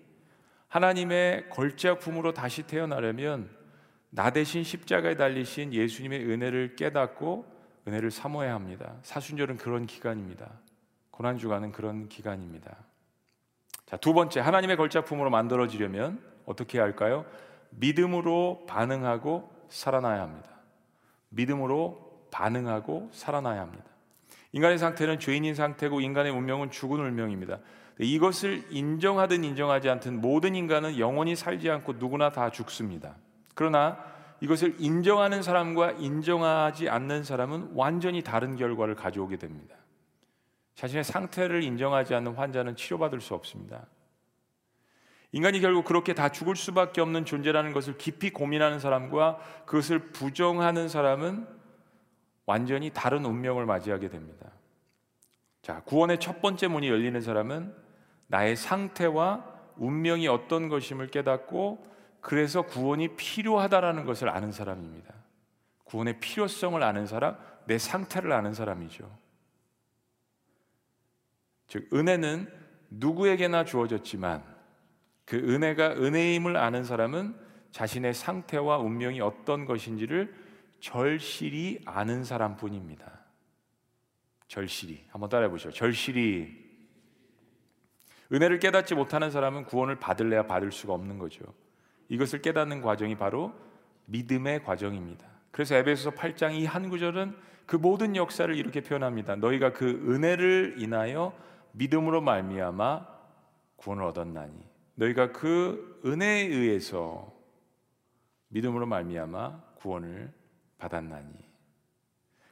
하나님의 0.68 1.50
걸작품으로 1.50 2.34
다시 2.34 2.64
태어나려면 2.64 3.50
나 4.10 4.32
대신 4.32 4.64
십자가에 4.64 5.16
달리신 5.16 5.74
예수님의 5.74 6.26
은혜를 6.26 6.76
깨닫고 6.76 7.54
은혜를 7.88 8.12
사모해야 8.12 8.54
합니다. 8.54 8.98
사순절은 9.04 9.58
그런 9.58 9.86
기간입니다. 9.86 10.52
고난 11.12 11.38
주간은 11.38 11.72
그런 11.72 12.10
기간입니다. 12.10 12.78
자, 13.86 13.98
두 13.98 14.14
번째 14.14 14.40
하나님의 14.40 14.78
걸작품으로 14.78 15.30
만들어지려면 15.30 16.20
어떻게 16.46 16.78
해야 16.78 16.86
할까요? 16.86 17.26
믿음으로 17.70 18.66
반응하고 18.68 19.52
살아나야 19.70 20.22
합니다. 20.22 20.50
믿음으로 21.30 22.28
반응하고 22.32 23.10
살아나야 23.12 23.62
합니다. 23.62 23.86
인간의 24.54 24.78
상태는 24.78 25.20
죄인인 25.20 25.54
상태고 25.54 26.02
인간의 26.02 26.32
운명은 26.32 26.72
죽은 26.72 27.00
운명입니다. 27.00 27.60
이것을 28.00 28.66
인정하든 28.70 29.44
인정하지 29.44 29.90
않든 29.90 30.22
모든 30.22 30.56
인간은 30.56 30.98
영원히 30.98 31.36
살지 31.36 31.70
않고 31.70 31.94
누구나 31.94 32.32
다 32.32 32.50
죽습니다. 32.50 33.16
그러나 33.54 33.98
이것을 34.42 34.76
인정하는 34.80 35.44
사람과 35.44 35.92
인정하지 35.92 36.90
않는 36.90 37.24
사람은 37.24 37.72
완전히 37.74 38.22
다른 38.22 38.56
결과를 38.56 38.96
가져오게 38.96 39.38
됩니다. 39.38 39.76
자신의 40.76 41.04
상태를 41.04 41.64
인정하지 41.64 42.14
않는 42.16 42.36
환자는 42.36 42.76
치료받을 42.76 43.22
수 43.22 43.34
없습니다. 43.34 43.86
인간이 45.32 45.60
결국 45.60 45.84
그렇게 45.86 46.14
다 46.14 46.30
죽을 46.30 46.56
수밖에 46.56 47.02
없는 47.02 47.26
존재라는 47.26 47.74
것을 47.74 47.98
깊이 47.98 48.30
고민하는 48.30 48.80
사람과 48.80 49.38
그것을 49.66 50.12
부정하는 50.12 50.88
사람은 50.88 51.46
완전히 52.46 52.92
다른 52.94 53.26
운명을 53.26 53.66
맞이하게 53.66 54.10
됩니다. 54.10 54.52
자, 55.62 55.82
구원의 55.82 56.20
첫 56.20 56.42
번째 56.42 56.68
문이 56.68 56.88
열리는 56.88 57.20
사람은 57.20 57.76
나의 58.28 58.56
상태와 58.56 59.44
운명이 59.78 60.28
어떤 60.28 60.70
것임을 60.70 61.08
깨닫고 61.08 61.86
그래서 62.22 62.62
구원이 62.62 63.16
필요하다라는 63.16 64.06
것을 64.06 64.30
아는 64.30 64.52
사람입니다. 64.52 65.14
구원의 65.84 66.20
필요성을 66.20 66.82
아는 66.82 67.08
사람, 67.08 67.38
내 67.66 67.78
상태를 67.78 68.32
아는 68.32 68.54
사람이죠. 68.54 69.25
즉 71.68 71.90
은혜는 71.94 72.52
누구에게나 72.90 73.66
주어졌지만 73.66 74.44
그 75.26 75.38
은혜가 75.38 75.94
은혜임을 75.94 76.56
아는 76.58 76.84
사람은 76.84 77.36
자신의 77.72 78.14
상태와 78.14 78.78
운명이 78.78 79.20
어떤 79.22 79.66
것인지를 79.66 80.34
절실히 80.80 81.82
아는 81.86 82.24
사람뿐입니다. 82.24 83.20
절실히 84.48 85.04
한번 85.10 85.30
따라해 85.30 85.50
보시죠. 85.50 85.72
절실히 85.72 86.64
은혜를 88.32 88.60
깨닫지 88.60 88.96
못하는 88.96 89.32
사람은 89.32 89.66
구원을 89.66 90.00
받을래야 90.00 90.48
받을 90.48 90.72
수가 90.72 90.94
없는 90.94 91.18
거죠. 91.20 91.44
이것을 92.10 92.42
깨닫는 92.42 92.82
과정이 92.82 93.16
바로 93.18 93.54
믿음의 94.06 94.64
과정입니다. 94.64 95.28
그래서 95.52 95.76
에베소서 95.76 96.16
8장 96.16 96.54
이 96.56 96.66
한 96.66 96.90
구절은 96.90 97.36
그 97.66 97.76
모든 97.76 98.16
역사를 98.16 98.54
이렇게 98.56 98.82
표현합니다. 98.82 99.36
너희가 99.38 99.74
그 99.74 99.88
은혜를 100.08 100.76
인하여 100.78 101.36
믿음으로 101.76 102.22
말미암아 102.22 103.08
구원을 103.76 104.04
얻었나니 104.04 104.54
너희가 104.96 105.32
그 105.32 106.02
은혜에 106.06 106.48
의해서 106.48 107.34
믿음으로 108.50 108.86
말미암아 108.86 109.62
구원을 109.76 110.34
받았나니 110.78 111.34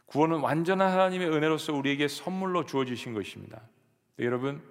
구원은 0.05 0.41
완전한 0.41 0.91
하나님의 0.91 1.29
은혜로서 1.29 1.73
우리에게 1.73 2.07
선물로 2.07 2.65
주어지신 2.65 3.13
것입니다. 3.13 3.61
여러분 4.19 4.61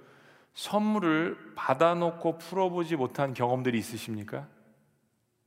선물을 0.54 1.54
받아놓고 1.56 2.38
풀어보지 2.38 2.96
못한 2.96 3.34
경험들이 3.34 3.78
있으십니까? 3.78 4.46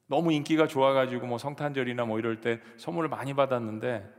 너무 0.08 0.34
인기가 0.34 0.68
좋아가지고 0.68 1.28
뭐 1.28 1.38
성탄절이나 1.38 2.06
뭐 2.06 2.20
이럴 2.20 2.42
때 2.42 2.60
선물을 2.78 3.10
많이 3.10 3.34
받았는데 3.34 4.15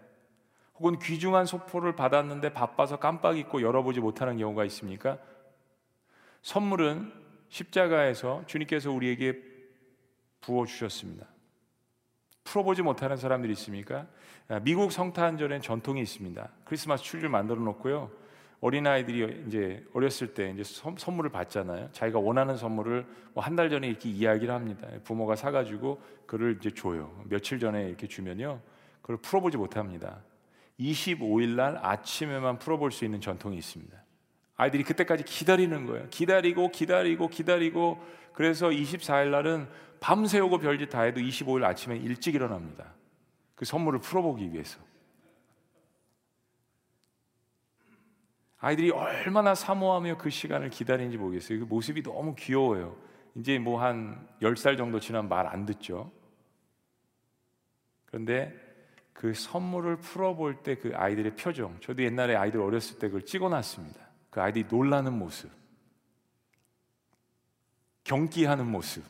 혹은 0.79 0.99
귀중한 0.99 1.47
소포를 1.47 1.97
받았는데 1.97 2.53
바빠서 2.53 2.99
깜빡 2.99 3.39
잊고 3.39 3.63
열어보지 3.63 4.01
못하는 4.01 4.37
경우가 4.39 4.65
있습니까? 4.67 5.19
선물은 6.43 7.13
십자가에서 7.49 8.45
주님께서 8.47 8.91
우리에게 8.91 9.41
부어 10.41 10.67
주셨습니다. 10.67 11.27
풀어보지 12.45 12.83
못하는 12.83 13.17
사람들이 13.17 13.53
있습니까? 13.55 14.07
아, 14.49 14.61
미국 14.61 14.93
성탄절엔 14.93 15.63
전통이 15.63 16.01
있습니다. 16.03 16.49
크리스마스 16.65 17.03
추리를 17.03 17.29
만들어 17.29 17.61
놓고요. 17.61 18.11
어린아이들이 18.61 19.45
이제 19.49 19.85
어렸을 19.93 20.33
때 20.35 20.51
이제 20.51 20.63
선물을 20.65 21.31
받잖아요. 21.31 21.91
자기가 21.93 22.19
원하는 22.21 22.57
선물을 22.57 23.07
뭐 23.35 23.43
한 23.45 23.57
달 23.57 23.69
전에 23.69 23.89
이렇게 23.89 24.09
이야기를 24.09 24.53
합니다. 24.55 24.89
부모가 25.05 25.37
사가지고 25.37 26.01
그를 26.27 26.57
이제 26.59 26.71
줘요. 26.71 27.23
며칠 27.29 27.59
전에 27.59 27.89
이렇게 27.89 28.07
주면요. 28.07 28.61
그걸 29.03 29.17
풀어보지 29.19 29.57
못합니다. 29.57 30.21
25일 30.79 31.57
날 31.57 31.79
아침에만 31.83 32.59
풀어볼 32.59 32.93
수 32.93 33.05
있는 33.05 33.21
전통이 33.21 33.57
있습니다. 33.57 33.97
아이들이 34.57 34.85
그때까지 34.85 35.25
기다리는 35.25 35.87
거예요. 35.87 36.09
기다리고 36.11 36.71
기다리고 36.71 37.29
기다리고 37.29 38.03
그래서 38.33 38.69
24일 38.69 39.31
날은 39.31 39.69
밤새우고 40.01 40.59
별짓 40.59 40.91
다 40.91 41.03
해도 41.03 41.21
25일 41.21 41.65
아침에 41.65 41.97
일찍 41.97 42.35
일어납니다. 42.35 42.95
그 43.55 43.65
선물을 43.65 44.01
풀어보기 44.01 44.53
위해서. 44.53 44.79
아이들이 48.59 48.91
얼마나 48.91 49.55
사모하며 49.55 50.19
그 50.19 50.31
시간을 50.31 50.71
기다리는지 50.71 51.19
모르겠어요. 51.19 51.61
그 51.61 51.65
모습이 51.65 52.03
너무 52.03 52.35
귀여워요. 52.35 52.97
이제 53.35 53.59
뭐 53.59 53.81
한 53.81 54.27
10살 54.41 54.77
정도 54.79 54.99
지나면 54.99 55.29
말안 55.29 55.67
듣죠. 55.67 56.11
그런데 58.07 58.55
그 59.17 59.33
선물을 59.33 59.97
풀어볼 59.97 60.63
때 60.63 60.75
그 60.75 60.93
아이들의 60.95 61.37
표정, 61.37 61.81
저도 61.81 62.03
옛날에 62.03 62.37
아이들 62.37 62.61
어렸을 62.61 62.99
때 62.99 63.09
그걸 63.09 63.25
찍어놨습니다. 63.25 63.99
그 64.29 64.43
아이들이 64.43 64.67
놀라는 64.71 65.19
모습, 65.19 65.51
경기하는 68.05 68.67
모습. 68.71 69.03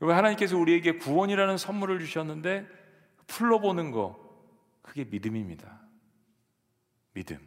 여러분, 0.00 0.16
하나님께서 0.16 0.58
우리에게 0.58 0.98
구원이라는 0.98 1.56
선물을 1.56 2.00
주셨는데 2.00 2.66
풀러보는 3.28 3.92
거, 3.92 4.18
그게 4.82 5.04
믿음입니다. 5.04 5.80
믿음. 7.12 7.38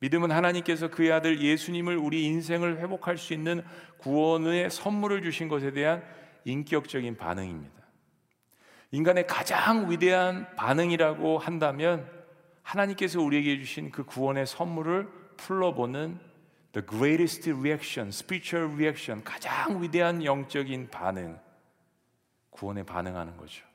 믿음은 0.00 0.32
하나님께서 0.32 0.90
그의 0.90 1.12
아들 1.12 1.40
예수님을 1.40 1.96
우리 1.96 2.24
인생을 2.24 2.80
회복할 2.80 3.16
수 3.16 3.32
있는 3.32 3.64
구원의 3.98 4.70
선물을 4.70 5.22
주신 5.22 5.46
것에 5.46 5.70
대한 5.70 6.02
인격적인 6.44 7.16
반응입니다. 7.16 7.83
인간의 8.94 9.26
가장 9.26 9.90
위대한 9.90 10.46
반응이라고 10.54 11.38
한다면 11.38 12.08
하나님께서 12.62 13.20
우리에게 13.20 13.58
주신 13.58 13.90
그 13.90 14.04
구원의 14.04 14.46
선물을 14.46 15.08
풀러보는 15.36 16.20
the 16.70 16.86
greatest 16.86 17.50
reaction, 17.50 18.10
spiritual 18.10 18.72
reaction, 18.72 19.24
가장 19.24 19.82
위대한 19.82 20.22
영적인 20.22 20.90
반응, 20.90 21.40
구원에 22.50 22.84
반응하는 22.84 23.36
거죠. 23.36 23.66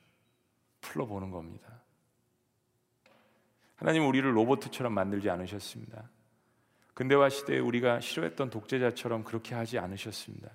풀러보는 0.80 1.30
겁니다. 1.30 1.68
하나님 3.76 4.08
우리를 4.08 4.34
로봇처럼 4.34 4.94
만들지 4.94 5.28
않으셨습니다. 5.28 6.08
근대화 6.94 7.28
시대에 7.28 7.58
우리가 7.58 8.00
싫어했던 8.00 8.48
독재자처럼 8.48 9.24
그렇게 9.24 9.54
하지 9.54 9.78
않으셨습니다. 9.78 10.48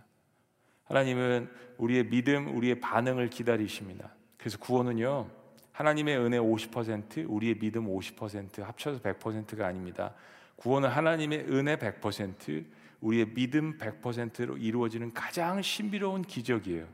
하나님은 0.86 1.52
우리의 1.78 2.10
믿음, 2.10 2.58
우리의 2.58 2.80
반응을 2.80 3.30
기다리십니다. 3.30 4.15
그래서 4.46 4.60
구원은요, 4.60 5.28
하나님의 5.72 6.20
은혜 6.20 6.38
50%, 6.38 7.26
우리의 7.28 7.58
믿음 7.58 7.88
50% 7.88 8.62
합쳐서 8.62 9.02
100%가 9.02 9.66
아닙니다. 9.66 10.14
구원은 10.58 10.88
하나님의 10.88 11.48
은혜 11.50 11.78
100%, 11.78 12.64
우리의 13.02 13.34
믿음 13.34 13.80
100%로 13.80 14.58
이루어지는 14.58 15.16
가장 15.16 15.64
신비로운 15.64 16.22
기적이에요. 16.22 16.86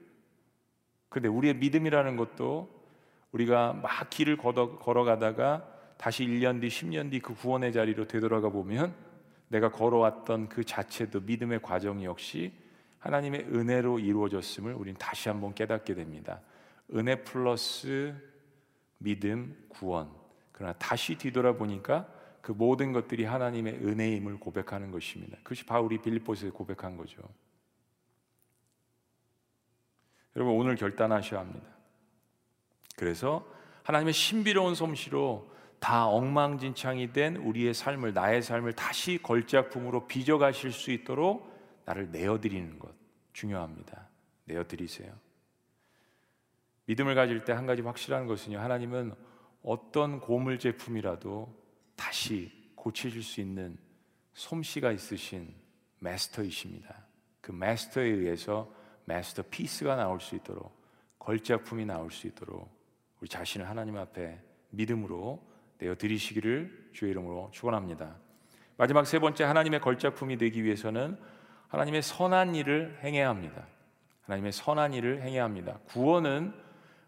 근데 1.09 1.27
우리의 1.27 1.57
믿음이라는 1.57 2.15
것도 2.15 2.69
우리가 3.33 3.73
막 3.73 4.09
길을 4.09 4.37
걸어 4.37 5.03
가다가 5.03 5.67
다시 5.97 6.25
1년 6.25 6.61
뒤, 6.61 6.69
10년 6.69 7.11
뒤 7.11 7.19
그 7.19 7.35
구원의 7.35 7.73
자리로 7.73 8.07
되돌아가 8.07 8.47
보면 8.47 8.95
내가 9.49 9.73
걸어왔던 9.73 10.47
그 10.47 10.63
자체도 10.63 11.19
믿음의 11.19 11.61
과정 11.61 12.01
역시 12.01 12.53
하나님의 12.99 13.47
은혜로 13.53 13.99
이루어졌음을 13.99 14.73
우리는 14.73 14.97
다시 14.97 15.27
한번 15.27 15.53
깨닫게 15.53 15.95
됩니다. 15.95 16.39
은혜 16.93 17.23
플러스 17.23 18.13
믿음, 18.97 19.65
구원. 19.69 20.11
그러나 20.51 20.73
다시 20.73 21.17
뒤돌아보니까 21.17 22.07
그 22.41 22.51
모든 22.51 22.91
것들이 22.91 23.23
하나님의 23.23 23.75
은혜임을 23.75 24.39
고백하는 24.39 24.91
것입니다. 24.91 25.37
그것이 25.43 25.65
바울이 25.65 25.99
빌립보스에 26.01 26.49
고백한 26.49 26.97
거죠. 26.97 27.21
여러분 30.35 30.55
오늘 30.55 30.75
결단하셔야 30.75 31.39
합니다. 31.39 31.67
그래서 32.95 33.45
하나님의 33.83 34.13
신비로운 34.13 34.75
솜씨로 34.75 35.51
다 35.79 36.07
엉망진창이 36.07 37.11
된 37.11 37.37
우리의 37.37 37.73
삶을 37.73 38.13
나의 38.13 38.43
삶을 38.43 38.73
다시 38.73 39.19
걸작품으로 39.21 40.07
빚어 40.07 40.37
가실 40.37 40.71
수 40.71 40.91
있도록 40.91 41.51
나를 41.85 42.11
내어 42.11 42.39
드리는 42.39 42.77
것 42.77 42.93
중요합니다. 43.33 44.07
내어 44.45 44.63
드리세요. 44.67 45.11
믿음을 46.91 47.15
가질 47.15 47.45
때 47.45 47.53
한 47.53 47.65
가지 47.65 47.81
확실한 47.81 48.27
것은요. 48.27 48.59
하나님은 48.59 49.13
어떤 49.63 50.19
고물 50.19 50.59
제품이라도 50.59 51.55
다시 51.95 52.51
고쳐질 52.75 53.23
수 53.23 53.39
있는 53.39 53.77
솜씨가 54.33 54.91
있으신 54.91 55.53
마스터이십니다. 55.99 57.05
그 57.39 57.53
마스터에 57.53 58.07
의해서 58.07 58.69
마스터 59.05 59.41
피스가 59.49 59.95
나올 59.95 60.19
수 60.19 60.35
있도록 60.35 60.69
걸작품이 61.19 61.85
나올 61.85 62.11
수 62.11 62.27
있도록 62.27 62.69
우리 63.21 63.29
자신을 63.29 63.69
하나님 63.69 63.95
앞에 63.95 64.41
믿음으로 64.71 65.41
내어 65.77 65.95
드리시기를 65.95 66.89
주의 66.91 67.11
이름으로 67.11 67.51
축원합니다. 67.53 68.17
마지막 68.75 69.05
세 69.07 69.17
번째 69.17 69.45
하나님의 69.45 69.79
걸작품이 69.79 70.37
되기 70.37 70.61
위해서는 70.65 71.17
하나님의 71.69 72.01
선한 72.01 72.55
일을 72.55 72.99
행해야 73.01 73.29
합니다. 73.29 73.65
하나님의 74.23 74.51
선한 74.51 74.93
일을 74.93 75.21
행해야 75.21 75.45
합니다. 75.45 75.79
구원은 75.85 76.60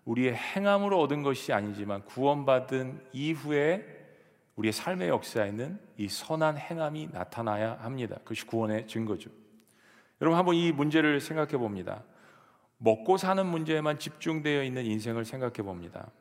우리의 0.06 0.36
행함으로 0.36 1.00
얻은 1.02 1.24
것이 1.24 1.54
아니지만 1.54 2.04
구원받은 2.06 3.08
이후에 3.13 3.86
우리의 4.56 4.74
삶의 4.74 5.10
역사에는 5.10 5.80
이 5.98 6.08
선한 6.08 6.58
행함이 6.58 7.10
나타나야 7.12 7.80
합니다. 7.82 8.18
그것이 8.18 8.46
구원의 8.46 8.88
증거죠. 8.88 9.30
여러분 10.22 10.38
한번 10.38 10.56
이 10.56 10.72
문제를 10.72 11.20
생각해 11.20 11.58
봅니다. 11.58 12.04
먹고 12.78 13.18
사는 13.18 13.46
문제에만 13.46 13.98
집중되어 13.98 14.63
있는 14.63 14.86
인생을 14.86 15.26
생각해 15.26 15.56
봅니다. 15.63 16.12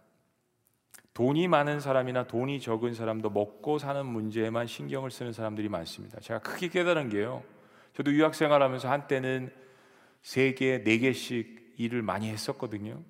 돈이 1.15 1.47
많은 1.49 1.81
사람이나 1.81 2.27
돈이 2.27 2.61
적은 2.61 2.95
사람도 2.95 3.31
먹고 3.31 3.79
사는 3.79 4.07
문제에만 4.07 4.67
신경을 4.67 5.11
쓰는 5.11 5.33
사람들이 5.33 5.69
많습니다. 5.69 6.21
제가 6.21 6.41
크게 6.41 6.69
깨달은 6.69 7.11
게요. 7.11 7.43
저도 7.93 8.13
유학 8.13 8.35
생활하면서 8.35 8.91
한때는 8.91 9.53
세 10.23 10.55
개, 10.55 10.83
네 10.83 10.99
개씩 10.99 11.75
일을 11.77 12.01
많이 12.01 12.31
했었거든요. 12.31 13.03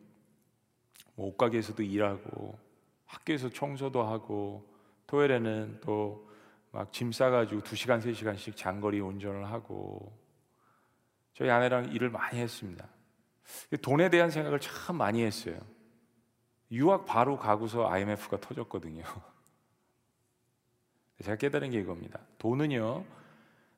뭐 1.14 1.28
옷가게에서도 1.28 1.82
일하고 1.82 2.58
학교에서 3.06 3.48
청소도 3.48 4.02
하고 4.02 4.66
토요일에는 5.06 5.80
또 5.82 6.32
막 6.72 6.90
짐 6.90 7.12
싸가지고 7.12 7.62
두 7.62 7.76
시간 7.76 8.00
세 8.00 8.14
시간씩 8.14 8.56
장거리 8.56 8.98
운전을 8.98 9.52
하고 9.52 10.10
저희 11.34 11.50
아내랑 11.50 11.92
일을 11.92 12.10
많이 12.10 12.40
했습니다. 12.40 12.88
돈에 13.82 14.08
대한 14.08 14.30
생각을 14.30 14.58
참 14.58 14.96
많이 14.96 15.22
했어요. 15.22 15.58
유학 16.70 17.04
바로 17.04 17.38
가고서 17.38 17.88
IMF가 17.88 18.40
터졌거든요. 18.40 19.04
제가 21.22 21.36
깨달은 21.36 21.70
게 21.70 21.80
이겁니다. 21.80 22.20
돈은요, 22.38 23.04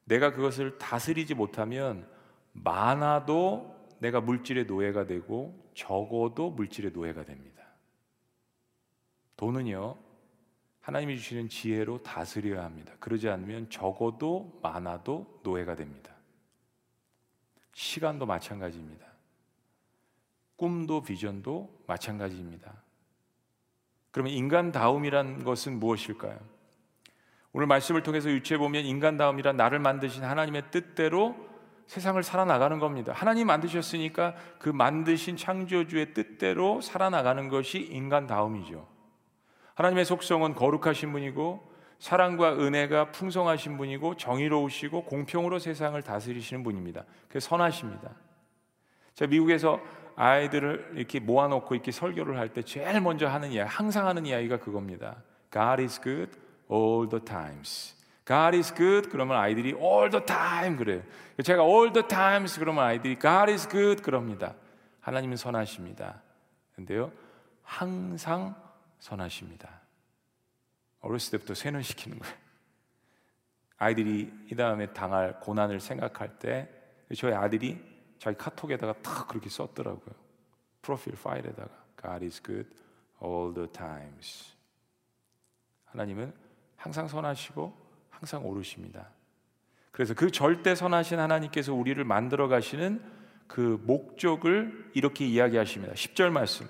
내가 0.05 0.33
그것을 0.33 0.79
다스리지 0.79 1.35
못하면 1.35 2.09
많아도 2.53 3.75
내가 3.99 4.21
물질의 4.21 4.67
노예가 4.67 5.07
되고 5.07 5.59
적어도 5.75 6.51
물질의 6.51 6.93
노예가 6.93 7.25
됩니다. 7.25 7.63
돈은요, 9.37 9.97
하나님이 10.81 11.19
주시는 11.19 11.49
지혜로 11.49 12.03
다스려야 12.03 12.65
합니다. 12.65 12.93
그러지 13.01 13.29
않으면 13.29 13.71
적어도 13.71 14.59
많아도 14.63 15.41
노예가 15.43 15.77
됩니다. 15.77 16.13
시간도 17.73 18.27
마찬가지입니다. 18.27 19.07
꿈도 20.57 21.03
비전도 21.03 21.85
마찬가지입니다. 21.87 22.73
그러면 24.11 24.33
인간다움이란 24.33 25.43
것은 25.43 25.81
무엇일까요? 25.81 26.39
오늘 27.53 27.67
말씀을 27.67 28.03
통해서 28.03 28.31
유추해 28.31 28.59
보면 28.59 28.85
인간다움이란 28.85 29.57
나를 29.57 29.79
만드신 29.79 30.23
하나님의 30.23 30.71
뜻대로 30.71 31.35
세상을 31.87 32.23
살아나가는 32.23 32.79
겁니다. 32.79 33.13
하나님 33.15 33.47
만드셨으니까 33.49 34.35
그 34.59 34.69
만드신 34.69 35.37
창조주의 35.37 36.15
뜻대로 36.15 36.81
살아나가는 36.81 37.49
것이 37.49 37.79
인간다움이죠. 37.81 38.87
하나님의 39.75 40.05
속성은 40.05 40.55
거룩하신 40.55 41.13
분이고 41.13 41.73
사랑과 41.99 42.55
은혜가 42.55 43.13
풍성하신 43.13 43.77
분이고 43.77 44.17
정의로우시고 44.17 45.05
공평으로 45.05 45.59
세상을 45.59 46.01
다스리시는 46.03 46.63
분입니다. 46.63 47.05
그 47.29 47.41
선하십니다. 47.41 48.11
자, 49.15 49.27
미국에서 49.27 49.81
아이들을 50.17 50.93
이렇게 50.97 51.19
모아놓고 51.21 51.75
이렇게 51.75 51.91
설교를 51.91 52.39
할 52.39 52.49
때 52.53 52.63
제일 52.63 53.01
먼저 53.01 53.27
하는 53.29 53.51
이야기, 53.51 53.69
항상 53.69 54.07
하는 54.07 54.27
이야기가 54.27 54.59
그겁니다. 54.59 55.17
God 55.53 55.83
is 55.83 56.01
good 56.01 56.31
all 56.71 57.09
the 57.09 57.25
times. 57.25 57.95
God 58.27 58.57
is 58.57 58.75
good 58.75 59.11
그러면 59.11 59.37
아이들이 59.37 59.75
all 59.75 60.11
the 60.11 60.25
time 60.25 60.77
그래요. 60.77 61.03
제가 61.43 61.63
all 61.63 61.93
the 61.93 62.07
times 62.07 62.59
그러면 62.59 62.85
아이들이 62.85 63.19
God 63.19 63.51
is 63.51 63.69
good 63.69 64.03
그럽니다. 64.03 64.55
하나님은 65.01 65.37
선하십니다. 65.37 66.23
근데요, 66.75 67.13
항상 67.63 68.55
선하십니다. 68.99 69.69
어렸을 71.01 71.33
때부터 71.33 71.55
세뇌시키는 71.55 72.19
거예요. 72.19 72.35
아이들이 73.77 74.33
이 74.51 74.57
다음에 74.57 74.93
당할 74.93 75.39
고난을 75.41 75.81
생각할 75.81 76.39
때 76.39 76.71
저희 77.17 77.35
아들이 77.35 77.79
자기 78.19 78.39
카톡에다가 78.39 78.95
탁 79.03 79.29
그렇게 79.29 79.51
썼더라고요. 79.51 80.15
프로필 80.81 81.15
파일에다가 81.15 81.71
God 82.01 82.25
is 82.25 82.43
good 82.43 82.71
all 83.23 83.53
the 83.53 83.69
times. 83.69 84.55
하나님은 85.85 86.33
항상 86.77 87.07
선하시고 87.07 87.84
항상 88.19 88.47
오르십니다. 88.47 89.09
그래서 89.93 90.15
그 90.15 90.31
절대 90.31 90.75
선하신 90.75 91.19
하나님께서 91.19 91.73
우리를 91.75 92.03
만들어 92.05 92.49
가시는 92.49 93.01
그 93.47 93.81
목적을 93.85 94.91
이렇게 94.95 95.27
이야기하십니다. 95.27 95.95
10절 95.95 96.31
말씀. 96.31 96.67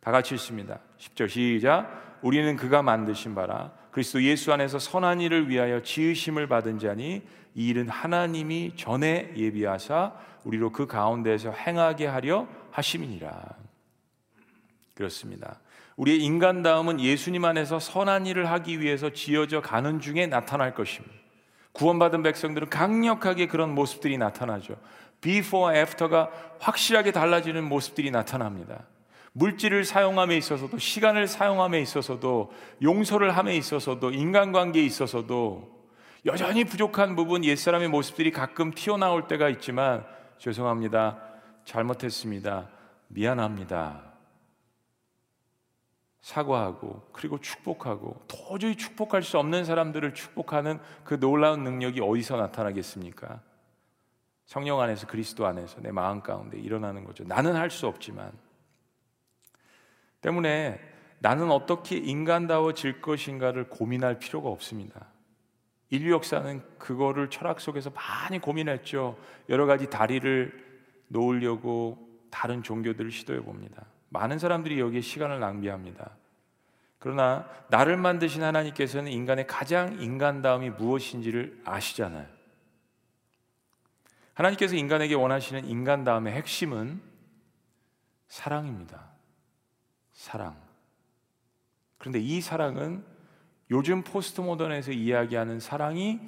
다 0.00 0.10
같이 0.10 0.34
읽습니다. 0.34 0.80
10절 0.98 1.28
시작. 1.28 2.18
우리는 2.22 2.56
그가 2.56 2.82
만드신 2.82 3.34
바라 3.34 3.72
그리스도 3.90 4.22
예수 4.22 4.52
안에서 4.52 4.78
선한 4.78 5.20
일을 5.20 5.48
위하여 5.48 5.82
지으심을 5.82 6.46
받은 6.46 6.78
자니 6.78 7.22
이 7.54 7.68
일은 7.68 7.88
하나님이 7.88 8.74
전에 8.76 9.32
예비하사 9.36 10.14
우리로 10.44 10.72
그 10.72 10.86
가운데에서 10.86 11.50
행하게 11.50 12.06
하려 12.06 12.48
하심이니라. 12.70 13.56
그렇습니다. 14.94 15.60
우리의 15.96 16.18
인간다움은 16.18 17.00
예수님 17.00 17.44
안에서 17.44 17.78
선한 17.78 18.26
일을 18.26 18.50
하기 18.50 18.80
위해서 18.80 19.10
지어져 19.10 19.60
가는 19.60 20.00
중에 20.00 20.26
나타날 20.26 20.74
것입니다. 20.74 21.14
구원받은 21.72 22.22
백성들은 22.22 22.68
강력하게 22.70 23.46
그런 23.46 23.74
모습들이 23.74 24.18
나타나죠. 24.18 24.76
before, 25.20 25.78
after가 25.78 26.30
확실하게 26.60 27.12
달라지는 27.12 27.64
모습들이 27.64 28.10
나타납니다. 28.10 28.84
물질을 29.32 29.84
사용함에 29.84 30.36
있어서도 30.36 30.78
시간을 30.78 31.26
사용함에 31.26 31.80
있어서도 31.80 32.52
용서를 32.82 33.36
함에 33.36 33.56
있어서도 33.56 34.10
인간관계에 34.10 34.84
있어서도 34.84 35.72
여전히 36.26 36.64
부족한 36.64 37.16
부분 37.16 37.44
옛사람의 37.44 37.88
모습들이 37.88 38.30
가끔 38.30 38.72
튀어나올 38.72 39.26
때가 39.26 39.48
있지만 39.48 40.04
죄송합니다. 40.38 41.18
잘못했습니다. 41.64 42.68
미안합니다. 43.08 44.11
사과하고 46.22 47.08
그리고 47.12 47.38
축복하고 47.40 48.22
도저히 48.28 48.76
축복할 48.76 49.22
수 49.22 49.38
없는 49.38 49.64
사람들을 49.64 50.14
축복하는 50.14 50.78
그 51.04 51.18
놀라운 51.18 51.64
능력이 51.64 52.00
어디서 52.00 52.36
나타나겠습니까? 52.36 53.40
성령 54.46 54.80
안에서 54.80 55.06
그리스도 55.06 55.46
안에서 55.46 55.80
내 55.80 55.90
마음 55.90 56.20
가운데 56.22 56.58
일어나는 56.58 57.04
거죠. 57.04 57.24
나는 57.24 57.56
할 57.56 57.70
수 57.70 57.86
없지만 57.86 58.32
때문에 60.20 60.80
나는 61.18 61.50
어떻게 61.50 61.96
인간다워질 61.96 63.00
것인가를 63.00 63.68
고민할 63.68 64.18
필요가 64.18 64.48
없습니다. 64.48 65.06
인류 65.90 66.12
역사는 66.12 66.62
그거를 66.78 67.30
철학 67.30 67.60
속에서 67.60 67.90
많이 67.90 68.38
고민했죠. 68.38 69.18
여러 69.48 69.66
가지 69.66 69.90
다리를 69.90 70.52
놓으려고 71.08 71.98
다른 72.30 72.62
종교들을 72.62 73.10
시도해 73.10 73.40
봅니다. 73.40 73.84
많은 74.12 74.38
사람들이 74.38 74.78
여기에 74.78 75.00
시간을 75.00 75.40
낭비합니다. 75.40 76.10
그러나 76.98 77.48
나를 77.68 77.96
만드신 77.96 78.42
하나님께서는 78.42 79.10
인간의 79.10 79.46
가장 79.46 80.00
인간다움이 80.00 80.70
무엇인지를 80.70 81.62
아시잖아요. 81.64 82.26
하나님께서 84.34 84.76
인간에게 84.76 85.14
원하시는 85.14 85.64
인간다움의 85.64 86.32
핵심은 86.32 87.00
사랑입니다. 88.28 89.10
사랑. 90.12 90.56
그런데 91.98 92.20
이 92.20 92.40
사랑은 92.40 93.04
요즘 93.70 94.02
포스트 94.02 94.40
모던에서 94.40 94.92
이야기하는 94.92 95.58
사랑이 95.58 96.20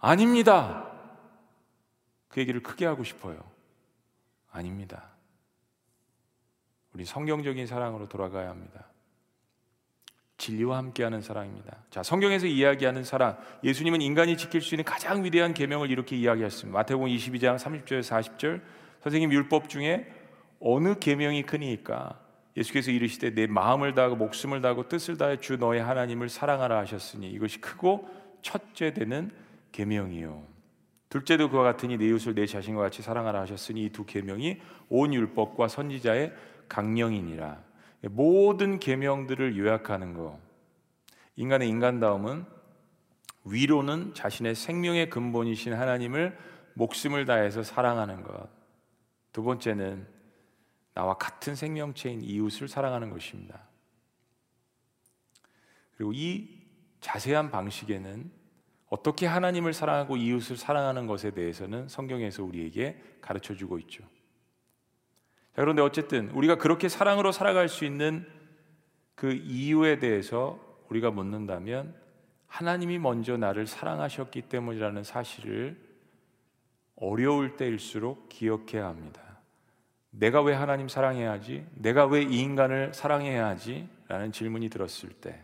아닙니다. 0.00 0.90
그 2.28 2.40
얘기를 2.40 2.62
크게 2.62 2.86
하고 2.86 3.04
싶어요. 3.04 3.38
아닙니다. 4.50 5.15
우리 6.96 7.04
성경적인 7.04 7.66
사랑으로 7.66 8.08
돌아가야 8.08 8.48
합니다. 8.48 8.86
진리와 10.38 10.78
함께하는 10.78 11.20
사랑입니다. 11.20 11.76
자, 11.90 12.02
성경에서 12.02 12.46
이야기하는 12.46 13.04
사랑. 13.04 13.36
예수님은 13.62 14.00
인간이 14.00 14.38
지킬 14.38 14.62
수 14.62 14.74
있는 14.74 14.82
가장 14.86 15.22
위대한 15.22 15.52
계명을 15.52 15.90
이렇게 15.90 16.16
이야기했습니다. 16.16 16.74
마태복음 16.74 17.08
22장 17.08 17.58
30절 17.58 18.00
40절. 18.00 18.62
선생님 19.02 19.30
율법 19.30 19.68
중에 19.68 20.10
어느 20.58 20.98
계명이 20.98 21.42
크니까 21.42 22.18
예수께서 22.56 22.90
이르시되 22.90 23.34
내 23.34 23.46
마음을 23.46 23.92
다하고 23.92 24.16
목숨을 24.16 24.62
다하고 24.62 24.88
뜻을 24.88 25.18
다해 25.18 25.36
주 25.36 25.58
너의 25.58 25.82
하나님을 25.82 26.30
사랑하라 26.30 26.78
하셨으니 26.78 27.30
이것이 27.30 27.60
크고 27.60 28.08
첫째 28.40 28.94
되는 28.94 29.30
계명이요. 29.72 30.44
둘째도 31.10 31.50
그와 31.50 31.62
같으니 31.62 31.98
내 31.98 32.06
이웃을 32.06 32.34
내 32.34 32.46
자신과 32.46 32.80
같이 32.80 33.02
사랑하라 33.02 33.42
하셨으니 33.42 33.84
이 33.84 33.90
두 33.90 34.06
계명이 34.06 34.62
온 34.88 35.12
율법과 35.12 35.68
선지자의 35.68 36.32
강령이니라. 36.68 37.62
모든 38.10 38.78
계명들을 38.78 39.56
요약하는 39.56 40.14
거. 40.14 40.38
인간의 41.36 41.68
인간다움은 41.68 42.46
위로는 43.44 44.14
자신의 44.14 44.54
생명의 44.54 45.10
근본이신 45.10 45.74
하나님을 45.74 46.36
목숨을 46.74 47.24
다해서 47.26 47.62
사랑하는 47.62 48.22
것. 48.22 48.48
두 49.32 49.42
번째는 49.42 50.06
나와 50.94 51.14
같은 51.14 51.54
생명체인 51.54 52.22
이웃을 52.22 52.68
사랑하는 52.68 53.10
것입니다. 53.10 53.66
그리고 55.96 56.12
이 56.14 56.48
자세한 57.00 57.50
방식에는 57.50 58.30
어떻게 58.88 59.26
하나님을 59.26 59.72
사랑하고 59.72 60.16
이웃을 60.16 60.56
사랑하는 60.56 61.06
것에 61.06 61.32
대해서는 61.32 61.88
성경에서 61.88 62.44
우리에게 62.44 63.02
가르쳐 63.20 63.54
주고 63.54 63.78
있죠. 63.80 64.04
자, 65.56 65.62
그런데 65.62 65.80
어쨌든 65.80 66.30
우리가 66.32 66.56
그렇게 66.56 66.88
사랑으로 66.88 67.32
살아갈 67.32 67.68
수 67.70 67.86
있는 67.86 68.26
그 69.14 69.32
이유에 69.32 69.98
대해서 69.98 70.60
우리가 70.90 71.10
묻는다면 71.10 71.94
하나님이 72.46 72.98
먼저 72.98 73.38
나를 73.38 73.66
사랑하셨기 73.66 74.42
때문이라는 74.42 75.02
사실을 75.02 75.78
어려울 76.96 77.56
때일수록 77.56 78.28
기억해야 78.28 78.86
합니다. 78.86 79.22
내가 80.10 80.42
왜 80.42 80.54
하나님 80.54 80.88
사랑해야 80.88 81.32
하지? 81.32 81.66
내가 81.74 82.06
왜 82.06 82.22
이 82.22 82.40
인간을 82.40 82.92
사랑해야 82.94 83.46
하지? 83.46 83.88
라는 84.08 84.32
질문이 84.32 84.68
들었을 84.68 85.10
때 85.10 85.42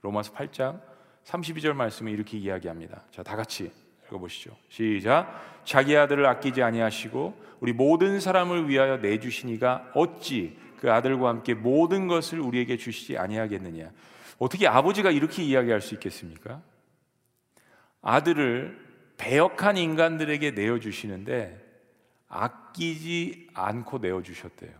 로마서 0.00 0.32
8장 0.32 0.80
32절 1.24 1.74
말씀을 1.74 2.12
이렇게 2.12 2.38
이야기합니다. 2.38 3.04
자, 3.10 3.22
다 3.22 3.36
같이 3.36 3.70
읽어보시죠. 4.10 4.56
시작. 4.68 5.62
자기 5.64 5.96
아들을 5.96 6.26
아끼지 6.26 6.62
아니하시고 6.62 7.50
우리 7.60 7.72
모든 7.72 8.20
사람을 8.20 8.68
위하여 8.68 8.96
내주시니가 8.98 9.92
어찌 9.94 10.58
그 10.78 10.90
아들과 10.90 11.28
함께 11.28 11.54
모든 11.54 12.08
것을 12.08 12.40
우리에게 12.40 12.76
주시지 12.76 13.18
아니하겠느냐. 13.18 13.90
어떻게 14.38 14.66
아버지가 14.66 15.10
이렇게 15.10 15.42
이야기할 15.42 15.80
수 15.80 15.94
있겠습니까? 15.94 16.62
아들을 18.00 18.88
배역한 19.18 19.76
인간들에게 19.76 20.52
내어주시는데 20.52 21.60
아끼지 22.28 23.48
않고 23.52 23.98
내어주셨대요. 23.98 24.72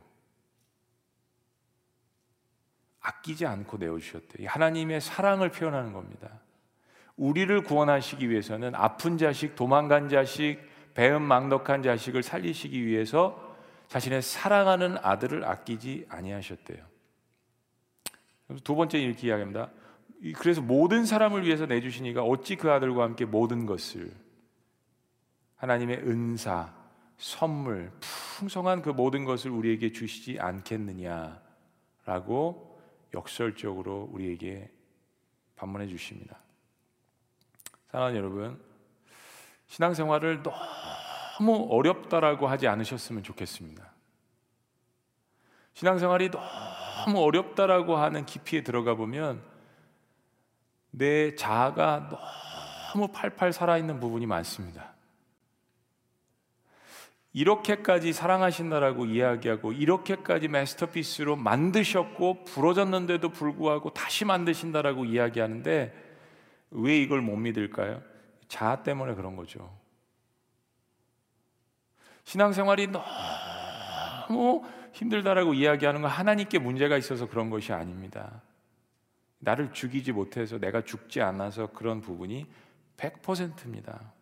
아끼지 3.01 3.45
않고 3.45 3.77
내어주셨대요. 3.77 4.49
하나님의 4.49 5.03
사랑을 5.03 5.51
표현하는 5.51 5.93
겁니다. 5.93 6.40
우리를 7.21 7.63
구원하시기 7.65 8.31
위해서는 8.31 8.75
아픈 8.75 9.19
자식, 9.19 9.55
도망간 9.55 10.09
자식, 10.09 10.59
배은 10.95 11.21
망덕한 11.21 11.83
자식을 11.83 12.23
살리시기 12.23 12.87
위해서 12.87 13.59
자신의 13.89 14.23
사랑하는 14.23 14.97
아들을 15.03 15.45
아끼지 15.45 16.07
아니하셨대요. 16.09 16.83
두 18.65 18.75
번째 18.75 18.99
이렇게 18.99 19.29
이야기합니다. 19.29 19.71
그래서 20.37 20.63
모든 20.63 21.05
사람을 21.05 21.45
위해서 21.45 21.67
내주시니까 21.67 22.23
어찌 22.23 22.57
그 22.57 22.73
아들과 22.73 23.05
함께 23.05 23.27
모든 23.27 23.67
것을 23.67 24.11
하나님의 25.57 25.99
은사, 25.99 26.73
선물, 27.19 27.93
풍성한 28.01 28.81
그 28.81 28.89
모든 28.89 29.27
것을 29.27 29.51
우리에게 29.51 29.93
주시지 29.93 30.41
않겠느냐라고 30.41 31.41
역설적으로 33.13 34.09
우리에게 34.11 34.71
반문해 35.57 35.87
주십니다. 35.87 36.39
사랑하는 37.90 38.16
여러분, 38.16 38.61
신앙생활을 39.66 40.42
너무 40.44 41.66
어렵다라고 41.70 42.46
하지 42.46 42.68
않으셨으면 42.68 43.24
좋겠습니다. 43.24 43.90
신앙생활이 45.74 46.31
너무 46.31 47.20
어렵다라고 47.20 47.96
하는 47.96 48.26
깊이에 48.26 48.62
들어가 48.62 48.94
보면 48.94 49.42
내 50.90 51.35
자아가 51.35 52.09
너무 52.92 53.09
팔팔 53.09 53.53
살아있는 53.53 53.98
부분이 53.98 54.26
많습니다. 54.26 54.92
이렇게까지 57.33 58.12
사랑하신다라고 58.12 59.07
이야기하고 59.07 59.72
이렇게까지 59.72 60.48
마스터피스로 60.48 61.37
만드셨고 61.37 62.44
부러졌는데도 62.44 63.31
불구하고 63.31 63.90
다시 63.94 64.24
만드신다라고 64.24 65.05
이야기하는데 65.05 66.10
왜 66.71 66.99
이걸 66.99 67.21
못 67.21 67.37
믿을까요? 67.37 68.03
자아 68.49 68.83
때문에 68.83 69.15
그런 69.15 69.37
거죠. 69.37 69.79
신앙생활이 72.25 72.89
너무 74.29 74.65
힘들다라고 74.93 75.55
이야기하는 75.55 76.03
건 76.03 76.11
하나님께 76.11 76.59
문제가 76.59 76.97
있어서 76.97 77.29
그런 77.29 77.51
것이 77.51 77.73
아닙니다. 77.73 78.43
나를 79.39 79.73
죽이지 79.73 80.13
못해서 80.13 80.59
내가 80.59 80.83
죽지 80.83 81.21
않아서 81.23 81.69
그런 81.69 82.01
부분이 82.01 82.47
100%입니다. 82.97 84.13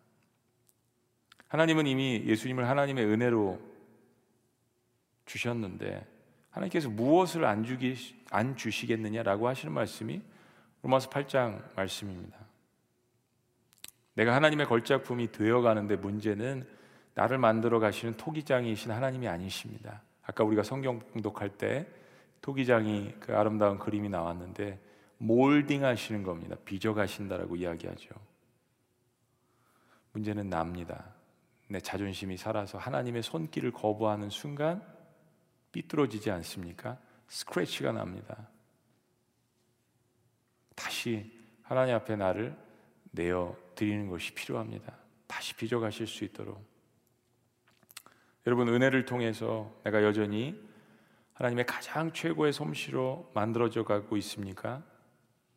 하나님은 1.49 1.87
이미 1.87 2.23
예수님을 2.25 2.67
하나님의 2.67 3.05
은혜로 3.05 3.59
주셨는데 5.25 6.07
하나님께서 6.51 6.89
무엇을 6.89 7.45
안 7.45 7.63
주기 7.63 7.95
안 8.31 8.55
주시겠느냐라고 8.55 9.47
하시는 9.47 9.73
말씀이 9.73 10.21
로마서 10.81 11.09
8장 11.09 11.75
말씀입니다. 11.75 12.38
내가 14.19 14.35
하나님의 14.35 14.65
걸작품이 14.65 15.31
되어 15.31 15.61
가는데 15.61 15.95
문제는 15.95 16.67
나를 17.13 17.37
만들어 17.37 17.79
가시는 17.79 18.15
토기장이신 18.17 18.91
하나님이 18.91 19.29
아니십니다. 19.29 20.01
아까 20.23 20.43
우리가 20.43 20.61
성경 20.61 20.99
공독할 20.99 21.47
때 21.57 21.87
토기장이 22.41 23.15
그 23.21 23.33
아름다운 23.33 23.79
그림이 23.79 24.09
나왔는데 24.09 24.77
몰딩 25.19 25.85
하시는 25.85 26.21
겁니다. 26.23 26.57
빚어 26.65 26.93
가신다라고 26.93 27.55
이야기하죠. 27.55 28.09
문제는 30.11 30.49
납니다. 30.49 31.13
내 31.69 31.79
자존심이 31.79 32.35
살아서 32.35 32.77
하나님의 32.77 33.23
손길을 33.23 33.71
거부하는 33.71 34.29
순간 34.29 34.83
삐뚤어지지 35.71 36.29
않습니까? 36.29 36.97
스크래치가 37.29 37.93
납니다. 37.93 38.49
다시 40.75 41.31
하나님 41.63 41.95
앞에 41.95 42.17
나를 42.17 42.68
내어 43.11 43.55
드리는 43.75 44.09
것이 44.09 44.33
필요합니다. 44.33 44.93
다시 45.27 45.55
빚어 45.55 45.79
가실 45.79 46.07
수 46.07 46.23
있도록. 46.23 46.63
여러분 48.47 48.67
은혜를 48.67 49.05
통해서 49.05 49.71
내가 49.83 50.03
여전히 50.03 50.59
하나님의 51.33 51.65
가장 51.65 52.11
최고의 52.11 52.51
솜씨로 52.51 53.31
만들어져 53.33 53.83
가고 53.83 54.17
있습니까? 54.17 54.83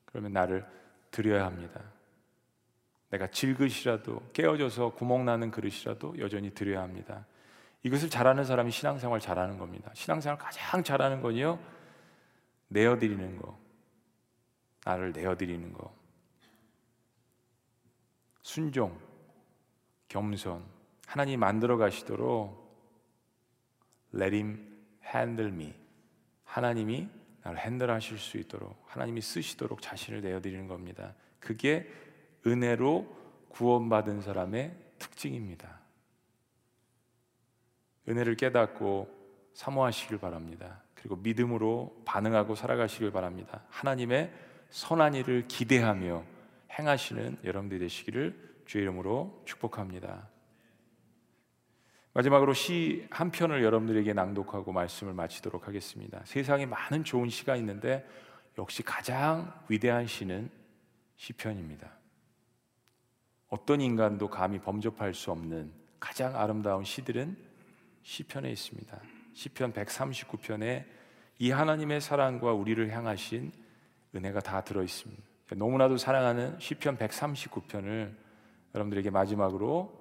그러면 0.04 0.32
나를 0.32 0.66
드려야 1.10 1.46
합니다. 1.46 1.80
내가 3.10 3.26
질그릇이라도 3.26 4.30
깨어져서 4.32 4.94
구멍 4.94 5.24
나는 5.24 5.50
그릇이라도 5.50 6.18
여전히 6.18 6.54
드려야 6.54 6.82
합니다. 6.82 7.26
이것을 7.82 8.08
잘하는 8.08 8.44
사람이 8.44 8.70
신앙생활 8.70 9.20
잘하는 9.20 9.58
겁니다. 9.58 9.90
신앙생활 9.94 10.38
가장 10.38 10.82
잘하는 10.82 11.20
건요. 11.20 11.58
내어드리는 12.68 13.36
거. 13.38 13.58
나를 14.84 15.12
내어드리는 15.12 15.72
거. 15.72 15.92
순종, 18.42 18.98
겸손. 20.08 20.64
하나님 21.06 21.40
만들어 21.40 21.76
가시도록 21.76 22.60
let 24.14 24.34
him 24.34 24.78
handle 25.04 25.52
me. 25.52 25.74
하나님이 26.44 27.08
나를 27.42 27.58
핸들하실 27.58 28.18
수 28.18 28.36
있도록 28.38 28.82
하나님이 28.86 29.20
쓰시도록 29.20 29.80
자신을 29.80 30.20
내어드리는 30.20 30.68
겁니다. 30.68 31.14
그게 31.40 31.90
은혜로 32.46 33.06
구원받은 33.48 34.20
사람의 34.22 34.76
특징입니다. 34.98 35.80
은혜를 38.08 38.36
깨닫고 38.36 39.22
사모하시길 39.54 40.18
바랍니다. 40.18 40.82
그리고 40.94 41.16
믿음으로 41.16 42.02
반응하고 42.04 42.54
살아가시길 42.54 43.10
바랍니다. 43.12 43.64
하나님의 43.68 44.32
선한 44.70 45.14
일을 45.14 45.46
기대하며 45.48 46.24
행하시는 46.78 47.38
여러분들이 47.44 47.80
되시기를 47.80 48.62
주의 48.66 48.82
이름으로 48.82 49.42
축복합니다. 49.46 50.28
마지막으로 52.14 52.52
시 52.52 53.06
한 53.10 53.30
편을 53.30 53.62
여러분들에게 53.62 54.12
낭독하고 54.12 54.72
말씀을 54.72 55.14
마치도록 55.14 55.66
하겠습니다. 55.66 56.20
세상에 56.24 56.66
많은 56.66 57.04
좋은 57.04 57.28
시가 57.28 57.56
있는데 57.56 58.06
역시 58.58 58.82
가장 58.82 59.52
위대한 59.68 60.06
시는 60.06 60.50
시편입니다. 61.16 61.90
어떤 63.48 63.80
인간도 63.80 64.28
감히 64.28 64.58
범접할 64.58 65.14
수 65.14 65.30
없는 65.30 65.72
가장 66.00 66.36
아름다운 66.36 66.84
시들은 66.84 67.36
시편에 68.02 68.50
있습니다. 68.50 69.00
시편 69.34 69.72
139편에 69.72 70.84
이 71.38 71.50
하나님의 71.50 72.00
사랑과 72.00 72.52
우리를 72.52 72.90
향하신 72.90 73.52
은혜가 74.14 74.40
다 74.40 74.62
들어 74.62 74.82
있습니다. 74.82 75.31
너무나도 75.56 75.96
사랑하는 75.96 76.58
시편 76.58 76.96
139편을 76.98 78.14
여러분들에게 78.74 79.10
마지막으로 79.10 79.92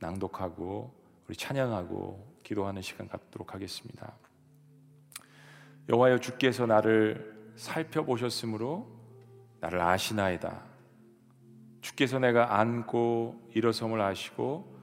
낭독하고 0.00 0.92
우리 1.28 1.36
찬양하고 1.36 2.38
기도하는 2.42 2.82
시간 2.82 3.08
갖도록 3.08 3.54
하겠습니다. 3.54 4.12
여호와여 5.88 6.18
주께서 6.18 6.66
나를 6.66 7.52
살펴보셨으므로 7.56 8.86
나를 9.60 9.80
아시나이다. 9.80 10.62
주께서 11.80 12.18
내가 12.18 12.58
안고 12.58 13.50
일어섬을 13.54 14.00
아시고 14.00 14.76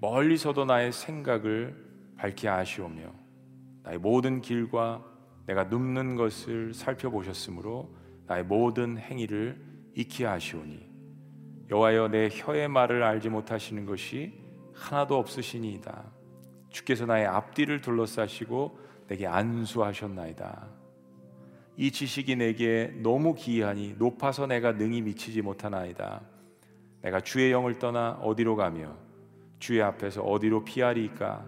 멀리서도 0.00 0.64
나의 0.64 0.92
생각을 0.92 1.76
밝히 2.16 2.48
아시오며 2.48 3.12
나의 3.82 3.98
모든 3.98 4.40
길과 4.40 5.04
내가 5.46 5.64
눕는 5.64 6.16
것을 6.16 6.72
살펴보셨으므로 6.74 8.01
나의 8.32 8.44
모든 8.44 8.96
행위를 8.96 9.60
익히 9.94 10.24
아시오니 10.26 10.88
여호와여 11.70 12.08
내 12.08 12.30
혀의 12.32 12.68
말을 12.68 13.02
알지 13.02 13.28
못하시는 13.28 13.84
것이 13.84 14.32
하나도 14.72 15.18
없으시니이다. 15.18 16.04
주께서 16.70 17.04
나의 17.04 17.26
앞뒤를 17.26 17.82
둘러싸시고 17.82 18.78
내게 19.08 19.26
안수하셨나이다. 19.26 20.66
이 21.76 21.90
지식이 21.90 22.36
내게 22.36 22.92
너무 23.02 23.34
기이하니 23.34 23.96
높아서 23.98 24.46
내가 24.46 24.72
능히 24.72 25.02
미치지 25.02 25.42
못하나이다. 25.42 26.22
내가 27.02 27.20
주의 27.20 27.52
영을 27.52 27.78
떠나 27.78 28.12
어디로 28.22 28.56
가며 28.56 28.96
주의 29.58 29.82
앞에서 29.82 30.22
어디로 30.22 30.64
피하리까? 30.64 31.44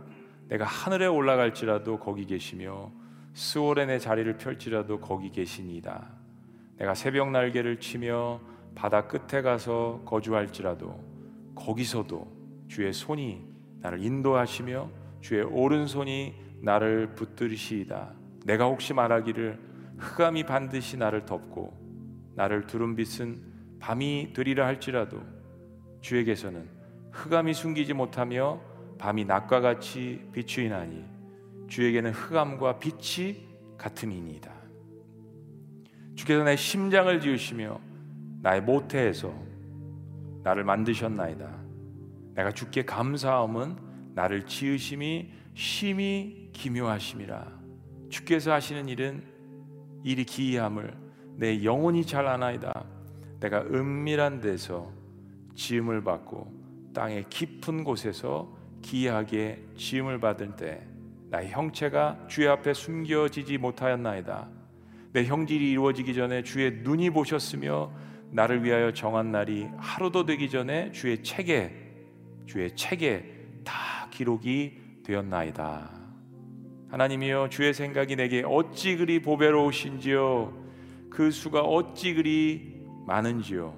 내가 0.49 0.67
하늘에 0.67 1.07
올라갈지라도 1.07 1.99
거기 1.99 2.27
계시며 2.27 2.93
스월에 3.33 3.87
내 3.87 3.99
자리를 3.99 4.37
펼지라도 4.37 5.01
거기 5.01 5.31
계시니이다 5.31 6.24
내가 6.77 6.95
새벽 6.95 7.31
날개를 7.31 7.79
치며 7.81 8.41
바다 8.75 9.07
끝에 9.07 9.43
가서 9.43 10.03
거주할지라도 10.05 10.99
거기서도 11.55 12.27
주의 12.69 12.93
손이 12.93 13.43
나를 13.81 14.03
인도하시며 14.03 14.91
주의 15.21 15.43
오른손이 15.43 16.35
나를 16.63 17.15
붙들으시이다 17.15 18.13
내가 18.47 18.67
혹시 18.67 18.93
말하기를 18.93 19.59
흑암이 19.99 20.45
반드시 20.45 20.97
나를 20.97 21.25
덮고 21.25 21.73
나를 22.35 22.67
두른 22.67 22.97
빛은 22.97 23.79
밤이 23.79 24.33
되리라 24.35 24.67
할지라도 24.67 25.21
주에게서는 26.01 26.69
흑암이 27.13 27.55
숨기지 27.55 27.93
못하며 27.93 28.61
밤이 28.99 29.25
낮과 29.25 29.61
같이 29.61 30.29
비추이나니 30.33 31.05
주에게는 31.69 32.13
흑암과 32.13 32.79
빛이 32.79 33.47
같음이니이다. 33.79 34.54
주께서 36.15 36.45
내 36.45 36.57
심장을 36.57 37.21
지으시며 37.21 37.81
나의 38.43 38.63
모태에서 38.63 39.35
나를 40.43 40.65
만드셨나이다. 40.65 41.49
내가 42.35 42.53
주께 42.53 42.85
감사함은 42.85 43.77
나를 44.15 44.47
지으심이 44.47 45.31
심히 45.55 46.51
기묘하심이라. 46.53 47.53
주께서 48.11 48.53
하시는 48.53 48.89
일은 48.89 49.25
일이 50.05 50.25
기이함을 50.25 50.97
내 51.37 51.65
영혼이 51.65 52.05
잘 52.05 52.27
아나이다. 52.27 52.85
내가 53.41 53.63
은밀한 53.63 54.41
데서 54.41 54.93
지음을 55.55 56.03
받고 56.05 56.93
땅의 56.95 57.27
깊은 57.29 57.85
곳에서 57.85 58.55
기이하게 58.83 59.65
지음을 59.77 60.21
받을 60.21 60.55
때 60.55 60.87
나의 61.31 61.51
형체가 61.51 62.27
주의 62.29 62.47
앞에 62.49 62.75
숨겨지지 62.75 63.59
못하였나이다. 63.59 64.49
내 65.15 65.25
형질이 65.25 65.71
이루어지기 65.71 66.13
전에 66.13 66.43
주의 66.43 66.73
눈이 66.83 67.11
보셨으며 67.11 67.93
나를 68.33 68.65
위하여 68.65 68.93
정한 68.93 69.31
날이 69.31 69.69
하루도 69.77 70.27
되기 70.27 70.51
전에 70.51 70.91
주의 70.91 71.23
책에 71.23 71.73
주의 72.47 72.75
책에 72.75 73.25
다 73.63 74.09
기록이 74.11 74.77
되었나이다. 75.05 75.89
하나님이여 76.89 77.49
주의 77.49 77.73
생각이 77.73 78.17
내게 78.17 78.43
어찌 78.45 78.97
그리 78.97 79.23
보배로우신지요? 79.23 80.53
그 81.11 81.31
수가 81.31 81.61
어찌 81.61 82.15
그리 82.15 82.83
많은지요? 83.07 83.73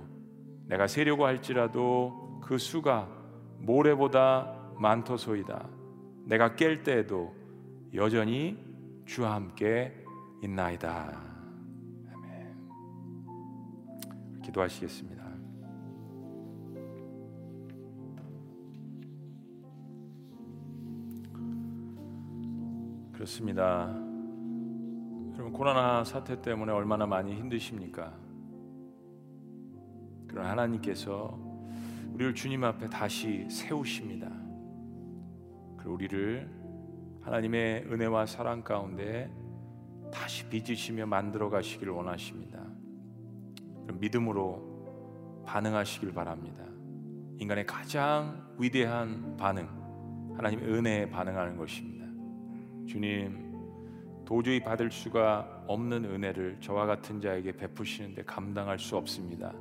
내가 0.69 0.87
세려고 0.87 1.27
할지라도 1.27 2.41
그 2.43 2.57
수가 2.57 3.11
모래보다 3.59 4.57
많토소이다. 4.79 5.69
내가 6.25 6.57
깰 6.57 6.83
때에도 6.83 7.35
여전히 7.93 8.57
주와 9.05 9.35
함께 9.35 10.06
있나이다 10.43 11.21
아멘 12.13 12.57
기도하시겠습니다 14.43 15.27
그렇습니다. 23.17 23.89
여러분 25.35 25.53
코로나 25.53 26.05
사태 26.05 26.41
때문에 26.41 26.71
얼마나 26.71 27.07
많이 27.07 27.35
힘드십니까? 27.35 28.15
그런 30.29 30.47
하나님께서 30.47 31.37
우리를 32.13 32.35
주님 32.35 32.63
앞에 32.63 32.89
다시 32.89 33.49
세우십니다. 33.51 34.31
그리고 35.77 35.95
우리를 35.95 36.49
하나님의 37.23 37.87
은혜와 37.91 38.27
사랑 38.27 38.63
가운데 38.63 39.29
다시 40.13 40.49
빚으시며 40.49 41.07
만들어 41.07 41.51
가시기를 41.51 41.93
원하십니다. 41.93 42.61
그럼 43.83 44.01
믿음으로 44.01 45.45
반응하시길 45.47 46.13
바랍니다. 46.13 46.65
인간의 47.39 47.67
가장 47.67 48.47
위대한 48.59 49.37
반응, 49.37 49.69
하나님의 50.37 50.69
은혜에 50.69 51.11
반응하는 51.11 51.57
것입니다. 51.57 52.07
주님, 52.87 53.47
도저히 54.25 54.61
받을 54.61 54.91
수가 54.91 55.65
없는 55.67 56.05
은혜를 56.05 56.59
저와 56.61 56.87
같은 56.87 57.21
자에게 57.21 57.53
베푸시는데 57.53 58.25
감당할 58.25 58.79
수 58.79 58.97
없습니다. 58.97 59.53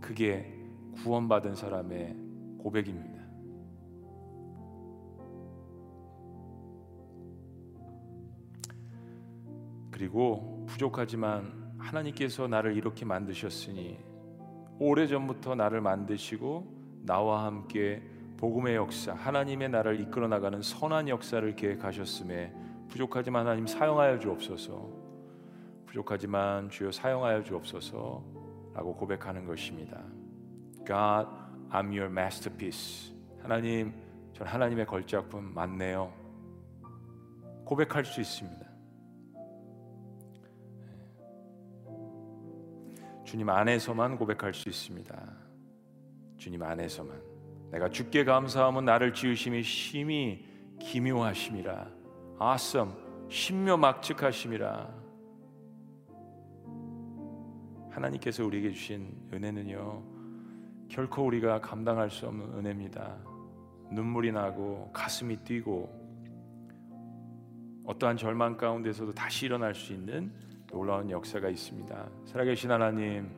그게 0.00 0.54
구원받은 0.94 1.54
사람의 1.54 2.16
고백입니다. 2.58 3.11
그리고 10.02 10.66
부족하지만 10.66 11.76
하나님께서 11.78 12.48
나를 12.48 12.76
이렇게 12.76 13.04
만드셨으니 13.04 14.00
오래전부터 14.80 15.54
나를 15.54 15.80
만드시고 15.80 17.02
나와 17.04 17.44
함께 17.46 18.02
복음의 18.36 18.74
역사, 18.74 19.14
하나님의 19.14 19.68
나라를 19.68 20.00
이끌어 20.00 20.26
나가는 20.26 20.60
선한 20.60 21.08
역사를 21.08 21.54
계획하셨음에 21.54 22.52
부족하지만 22.88 23.46
하나님 23.46 23.68
사용하여 23.68 24.18
주옵소서. 24.18 24.90
부족하지만 25.86 26.68
주여 26.68 26.90
사용하여 26.90 27.44
주옵소서라고 27.44 28.96
고백하는 28.96 29.46
것입니다. 29.46 30.02
God, 30.78 31.30
I'm 31.70 31.96
your 31.96 32.06
masterpiece. 32.06 33.14
하나님, 33.40 33.94
전 34.32 34.48
하나님의 34.48 34.84
걸작품 34.84 35.54
맞네요. 35.54 36.12
고백할 37.64 38.04
수 38.04 38.20
있습니다. 38.20 38.61
주님 43.32 43.48
안에서만 43.48 44.18
고백할 44.18 44.52
수 44.52 44.68
있습니다. 44.68 45.32
주님 46.36 46.62
안에서만. 46.62 47.18
내가 47.70 47.88
주께 47.88 48.24
감사하면 48.24 48.84
나를 48.84 49.14
지으심이 49.14 49.62
심히 49.62 50.44
기묘하심이라 50.78 51.88
awesome 52.42 52.92
신묘막측하심이라 53.30 54.94
하나님께서 57.92 58.44
우리에게 58.44 58.70
주신 58.72 59.16
은혜는요 59.32 60.02
결코 60.90 61.24
우리가 61.24 61.62
감당할 61.62 62.10
수 62.10 62.26
없는 62.26 62.58
은혜입니다 62.58 63.16
눈물이 63.92 64.32
나고 64.32 64.90
가슴이 64.92 65.38
뛰고 65.38 65.88
어떠한 67.86 68.18
절망 68.18 68.58
가운데서도 68.58 69.14
다시 69.14 69.46
일어날 69.46 69.74
수 69.74 69.94
있는 69.94 70.51
놀라운 70.72 71.10
역사가 71.10 71.48
있습니다 71.48 72.08
살아계신 72.24 72.70
하나님 72.70 73.30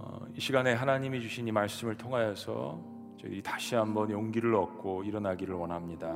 어, 0.00 0.24
이 0.34 0.40
시간에 0.40 0.74
하나님이 0.74 1.20
주신 1.20 1.48
이 1.48 1.52
말씀을 1.52 1.96
통하여서 1.96 2.98
저희 3.20 3.42
다시 3.42 3.74
한번 3.74 4.10
용기를 4.10 4.54
얻고 4.54 5.02
일어나기를 5.02 5.54
원합니다. 5.54 6.06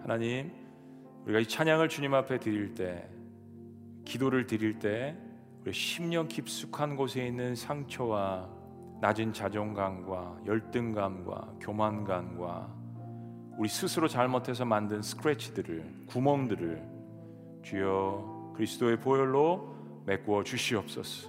하나님, 0.00 0.50
우리가 1.24 1.38
이 1.38 1.46
찬양을 1.46 1.88
주님 1.88 2.12
앞에 2.12 2.40
드릴 2.40 2.74
때, 2.74 3.08
기도를 4.04 4.46
드릴 4.46 4.80
때, 4.80 5.16
우리 5.62 5.70
10년 5.70 6.28
깊숙한 6.28 6.96
곳에 6.96 7.26
있는 7.26 7.54
상처와 7.54 8.48
낮은 9.00 9.32
자존감과 9.32 10.40
열등감과 10.46 11.54
교만감과 11.60 12.74
우리 13.58 13.68
스스로 13.68 14.08
잘못해서 14.08 14.64
만든 14.64 15.02
스크래치들을 15.02 16.06
구멍들을 16.06 16.95
주여 17.66 18.52
그리스도의 18.54 19.00
보혈로 19.00 19.74
메꾸어 20.04 20.44
주시옵소서. 20.44 21.28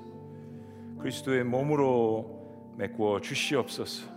그리스도의 1.00 1.44
몸으로 1.44 2.76
메꾸어 2.78 3.20
주시옵소서. 3.20 4.08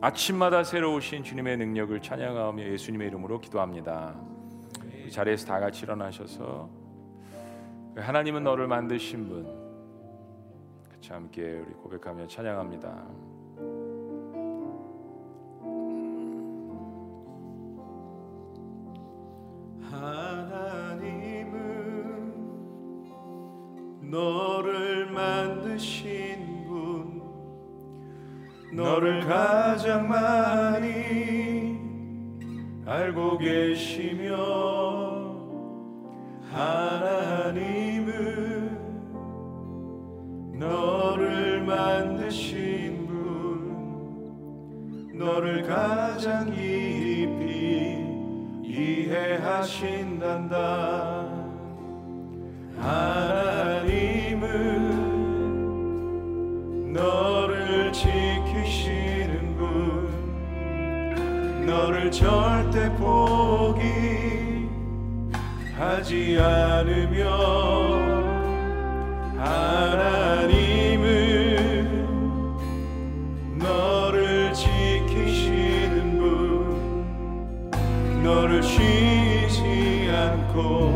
아침마다 0.00 0.64
새로우신 0.64 1.22
주님의 1.22 1.56
능력을 1.58 2.02
찬양하며 2.02 2.64
예수님의 2.72 3.08
이름으로 3.08 3.40
기도합니다. 3.40 4.20
이 5.06 5.10
자리에서 5.10 5.46
다 5.46 5.60
같이 5.60 5.84
일어나셔서 5.84 6.68
하나님은 7.94 8.42
너를 8.42 8.66
만드신 8.66 9.28
분 9.28 9.44
같이 10.90 11.12
함께 11.12 11.42
우리 11.42 11.72
고백하며 11.74 12.26
찬양합니다. 12.26 13.29
너를 28.80 29.20
가장 29.26 30.08
많이 30.08 31.78
알고 32.86 33.36
계시며 33.36 34.34
하나님은 36.50 38.08
너를 40.58 41.62
만드신 41.62 43.06
분 43.06 43.18
너를 45.12 45.62
가장 45.64 46.46
깊이 46.46 47.98
이해하신단다 48.64 50.00
절대 62.20 62.92
포기 62.96 64.68
하지 65.74 66.38
않으며 66.38 67.24
하나님은 69.38 71.08
너를 73.58 74.52
지키시는 74.52 76.18
분 76.18 77.80
너를 78.22 78.62
쉬지 78.62 80.10
않고 80.14 80.92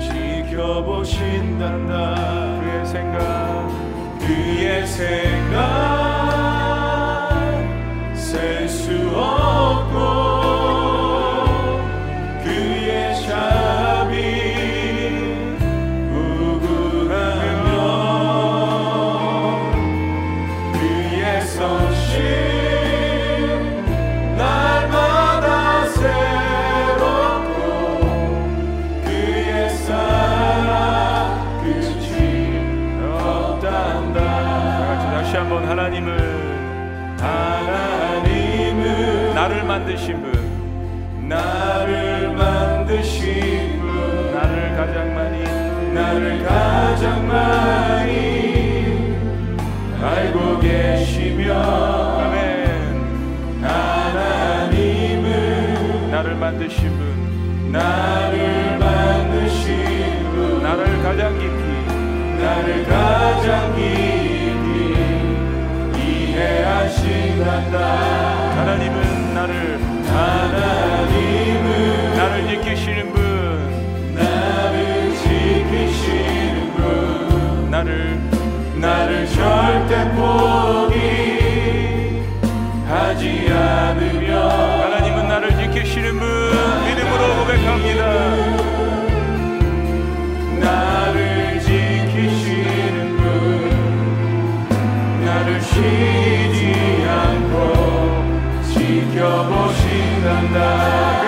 지켜보신단다. 0.00 2.16
그의 2.60 2.86
생각. 2.86 3.68
그의 4.18 4.84
생각 4.84 5.29
나를 39.40 39.64
만드신 39.64 40.20
분. 40.20 41.26
나를 41.26 42.34
만드신 42.36 43.80
분. 43.80 44.34
나를 44.34 44.76
가장 44.76 45.14
많이. 45.14 45.42
나를 45.94 46.44
가장 46.44 47.26
많이. 47.26 49.16
알고 50.02 50.58
계시며. 50.60 51.54
아멘. 51.54 53.62
하나님은 53.62 55.30
나를 56.10 56.34
만드신 56.34 56.90
분. 56.98 57.72
나를 57.72 58.76
만드신 58.78 60.22
분. 60.34 60.62
나를 60.62 61.02
가장 61.02 61.32
깊이. 61.38 61.62
나를 62.42 62.84
가장 62.84 63.74
깊이. 63.74 63.90
이해하신단다 66.30 67.74
하나님은 68.60 68.99
하나님은 70.14 71.68
나를 72.16 72.34
지키시는 72.48 73.12
분. 73.12 73.20
나를 74.14 75.14
지키시는 75.16 76.56
분. 76.74 77.70
나를 77.70 78.18
나를 78.76 79.26
절대 79.28 80.10
포기하지 82.90 83.22
않으며. 83.52 84.28
하나님은 84.48 85.28
나를 85.28 85.44
지키시는 85.56 86.18
분. 86.18 86.28
믿음으로 86.86 87.22
고백합니다. 87.40 88.02
나를 90.60 91.60
지키시는 91.60 93.16
분. 93.16 93.20
나를 95.24 95.60
쉬지 95.60 96.39
지 100.20 101.19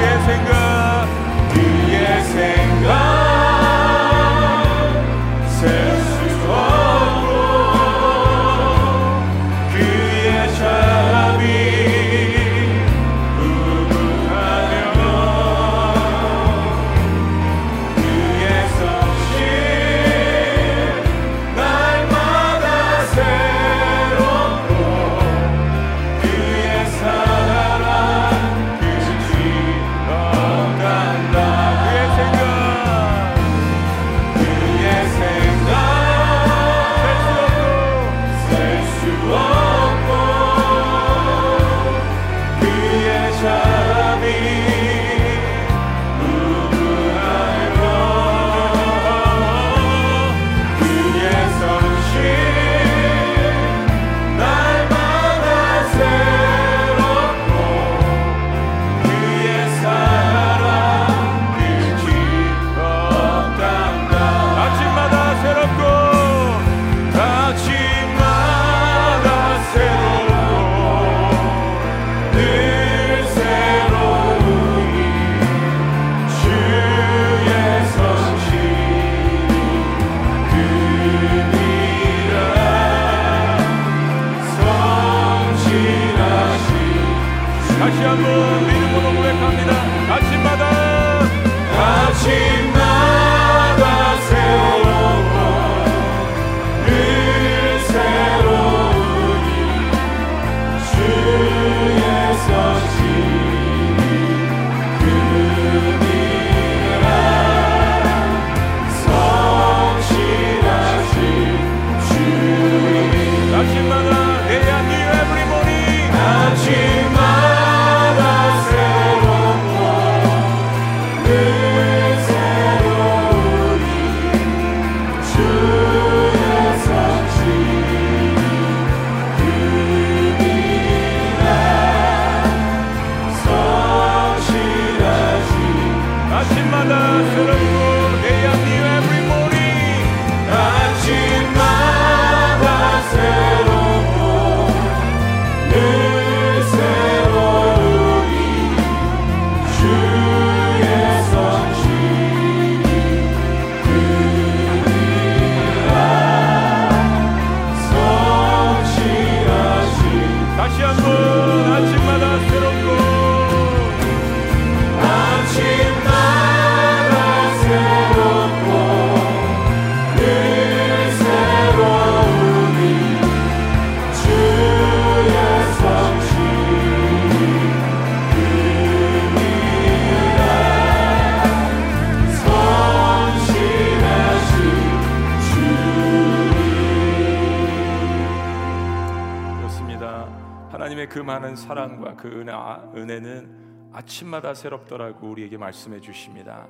많은 191.53 191.57
사랑과 191.57 192.17
그 192.17 192.29
은혜, 192.29 192.53
아, 192.53 192.91
은혜 192.97 193.21
는 193.21 193.91
아침마다 193.93 194.55
새롭더라고 194.55 195.29
우리에게 195.29 195.59
말씀해 195.59 196.01
주십니다. 196.01 196.67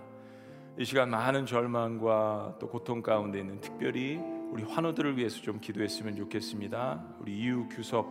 이 0.77 0.85
시간 0.85 1.11
많은 1.11 1.47
절망과 1.47 2.57
또 2.59 2.69
고통 2.69 3.01
가운데 3.01 3.39
있는 3.39 3.61
특별히 3.61 4.19
우리 4.51 4.65
환우들을 4.65 5.17
위해서 5.17 5.41
좀 5.41 5.61
기도했으면 5.61 6.17
좋겠습니다. 6.17 7.05
우리 7.21 7.39
이유 7.39 7.69
규섭 7.69 8.07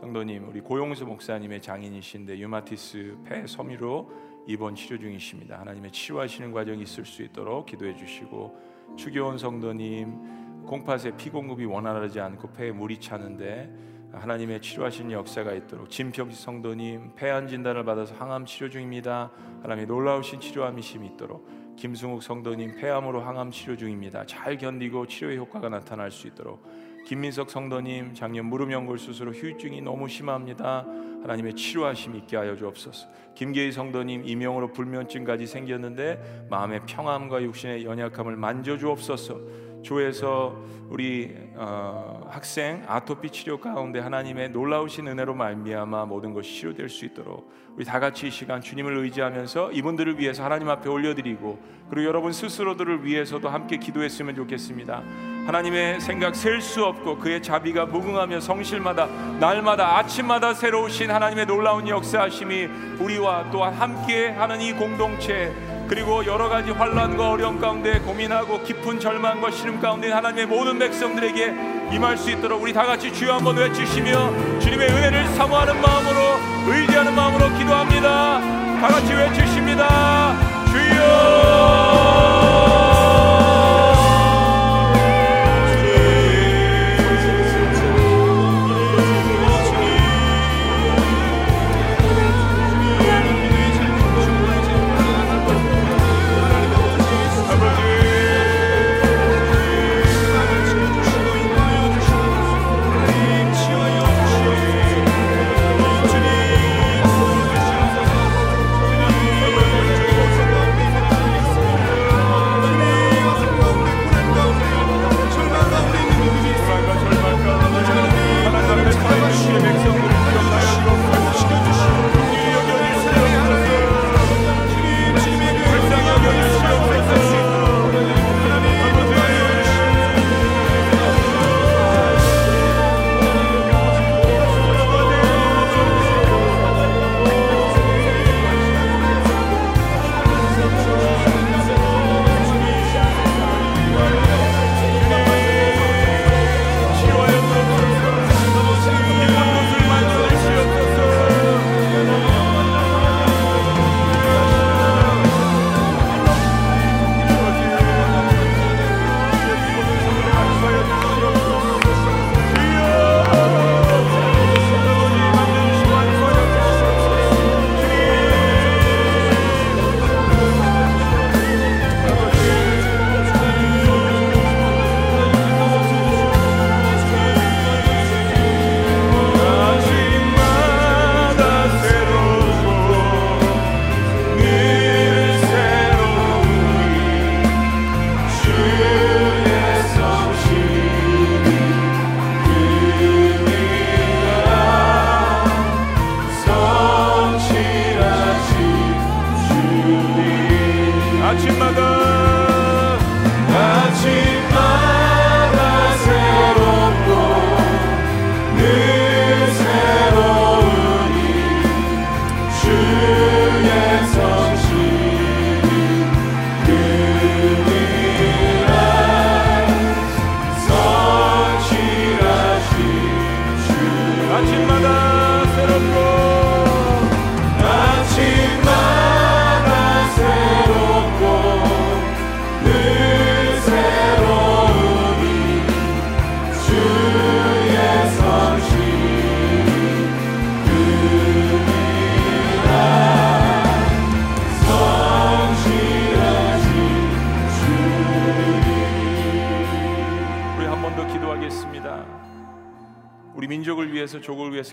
성도님, 0.00 0.48
우리 0.48 0.60
고용수 0.60 1.04
목사님의 1.04 1.60
장인이신데 1.60 2.38
유마티스 2.38 3.18
폐 3.24 3.46
섬유로 3.46 4.44
입원 4.46 4.74
치료 4.74 4.98
중이십니다. 4.98 5.60
하나님의 5.60 5.92
치료하시는 5.92 6.52
과정이 6.52 6.82
있을 6.82 7.04
수 7.04 7.22
있도록 7.22 7.66
기도해 7.66 7.96
주시고 7.96 8.96
추교원 8.96 9.36
성도님 9.36 10.64
공파세 10.64 11.16
피공급이 11.16 11.66
원활하지 11.66 12.20
않고 12.20 12.52
폐에 12.52 12.72
물이 12.72 12.98
차는데 13.00 13.93
하나님의 14.16 14.60
치료하시는 14.60 15.10
역사가 15.10 15.52
있도록 15.52 15.90
진평지 15.90 16.36
성도님 16.36 17.12
폐암 17.16 17.48
진단을 17.48 17.84
받아서 17.84 18.14
항암 18.14 18.46
치료 18.46 18.70
중입니다. 18.70 19.30
하나님의 19.62 19.86
놀라우신 19.86 20.40
치료함이심이 20.40 21.06
있도록 21.08 21.48
김승욱 21.76 22.22
성도님 22.22 22.76
폐암으로 22.76 23.20
항암 23.20 23.50
치료 23.50 23.76
중입니다. 23.76 24.24
잘 24.26 24.56
견디고 24.56 25.06
치료의 25.06 25.38
효과가 25.38 25.68
나타날 25.68 26.10
수 26.10 26.26
있도록 26.28 26.64
김민석 27.06 27.50
성도님 27.50 28.14
작년 28.14 28.46
무릎 28.46 28.72
연골 28.72 28.98
수술 28.98 29.28
후 29.28 29.32
후유증이 29.32 29.82
너무 29.82 30.08
심합니다. 30.08 30.86
하나님의 31.22 31.54
치료하심 31.54 32.16
있게 32.16 32.36
하여 32.36 32.56
주옵소서. 32.56 33.08
김계희 33.34 33.72
성도님 33.72 34.26
이명으로 34.26 34.72
불면증까지 34.72 35.46
생겼는데 35.46 36.46
마음의 36.50 36.82
평안과 36.86 37.42
육신의 37.42 37.84
연약함을 37.84 38.36
만져 38.36 38.78
주옵소서. 38.78 39.63
조에서 39.84 40.56
우리 40.88 41.32
어, 41.54 42.26
학생 42.28 42.82
아토피 42.88 43.30
치료 43.30 43.60
가운데 43.60 44.00
하나님의 44.00 44.50
놀라우신 44.50 45.06
은혜로 45.06 45.34
말미암아 45.34 46.06
모든 46.06 46.34
것이 46.34 46.52
치료될 46.52 46.88
수 46.88 47.04
있도록 47.04 47.52
우리 47.76 47.84
다 47.84 48.00
같이 48.00 48.28
이 48.28 48.30
시간 48.30 48.60
주님을 48.60 48.96
의지하면서 48.98 49.72
이분들을 49.72 50.18
위해서 50.18 50.44
하나님 50.44 50.68
앞에 50.68 50.88
올려드리고 50.88 51.58
그리고 51.90 52.06
여러분 52.06 52.32
스스로들을 52.32 53.04
위해서도 53.04 53.48
함께 53.48 53.76
기도했으면 53.76 54.34
좋겠습니다. 54.34 55.02
하나님의 55.46 56.00
생각 56.00 56.34
셀 56.34 56.60
수 56.60 56.84
없고 56.84 57.18
그의 57.18 57.42
자비가 57.42 57.84
무궁하며 57.84 58.40
성실마다 58.40 59.06
날마다 59.38 59.98
아침마다 59.98 60.54
새로우신 60.54 61.10
하나님의 61.10 61.46
놀라운 61.46 61.86
역사하심이 61.86 62.64
우리와 63.00 63.50
또한 63.50 63.74
함께 63.74 64.30
하는 64.30 64.60
이 64.62 64.72
공동체 64.72 65.52
그리고 65.88 66.24
여러 66.24 66.48
가지 66.48 66.70
환란과 66.70 67.30
어려움 67.30 67.60
가운데 67.60 67.98
고민하고 68.00 68.62
깊은 68.62 69.00
절망과 69.00 69.50
시름 69.50 69.80
가운데 69.80 70.10
하나님의 70.10 70.46
모든 70.46 70.78
백성들에게 70.78 71.54
임할 71.92 72.16
수 72.16 72.30
있도록 72.30 72.62
우리 72.62 72.72
다 72.72 72.84
같이 72.84 73.12
주여 73.12 73.34
한번 73.34 73.56
외치시며 73.56 74.60
주님의 74.60 74.88
은혜를 74.88 75.28
사모하는 75.34 75.80
마음으로 75.80 76.20
의지하는 76.66 77.14
마음으로 77.14 77.58
기도합니다. 77.58 78.40
다 78.80 78.88
같이 78.88 79.12
외치십니다. 79.12 80.34
주여 80.72 82.43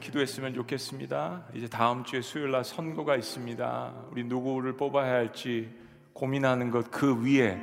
기도했으면 0.01 0.55
좋겠습니다. 0.55 1.43
이제 1.53 1.67
다음 1.67 2.03
주에 2.03 2.21
수요일 2.21 2.49
날 2.49 2.63
선거가 2.63 3.15
있습니다. 3.15 3.93
우리 4.09 4.23
누구를 4.23 4.75
뽑아야 4.75 5.13
할지 5.13 5.69
고민하는 6.13 6.71
것 6.71 6.89
그 6.89 7.23
위에 7.23 7.61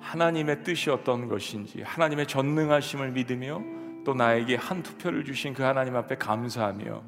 하나님의 0.00 0.62
뜻이 0.62 0.90
어떤 0.90 1.26
것인지 1.28 1.80
하나님의 1.80 2.26
전능하심을 2.26 3.12
믿으며 3.12 3.62
또 4.04 4.12
나에게 4.12 4.56
한 4.56 4.82
투표를 4.82 5.24
주신 5.24 5.54
그 5.54 5.62
하나님 5.62 5.96
앞에 5.96 6.18
감사하며 6.18 7.02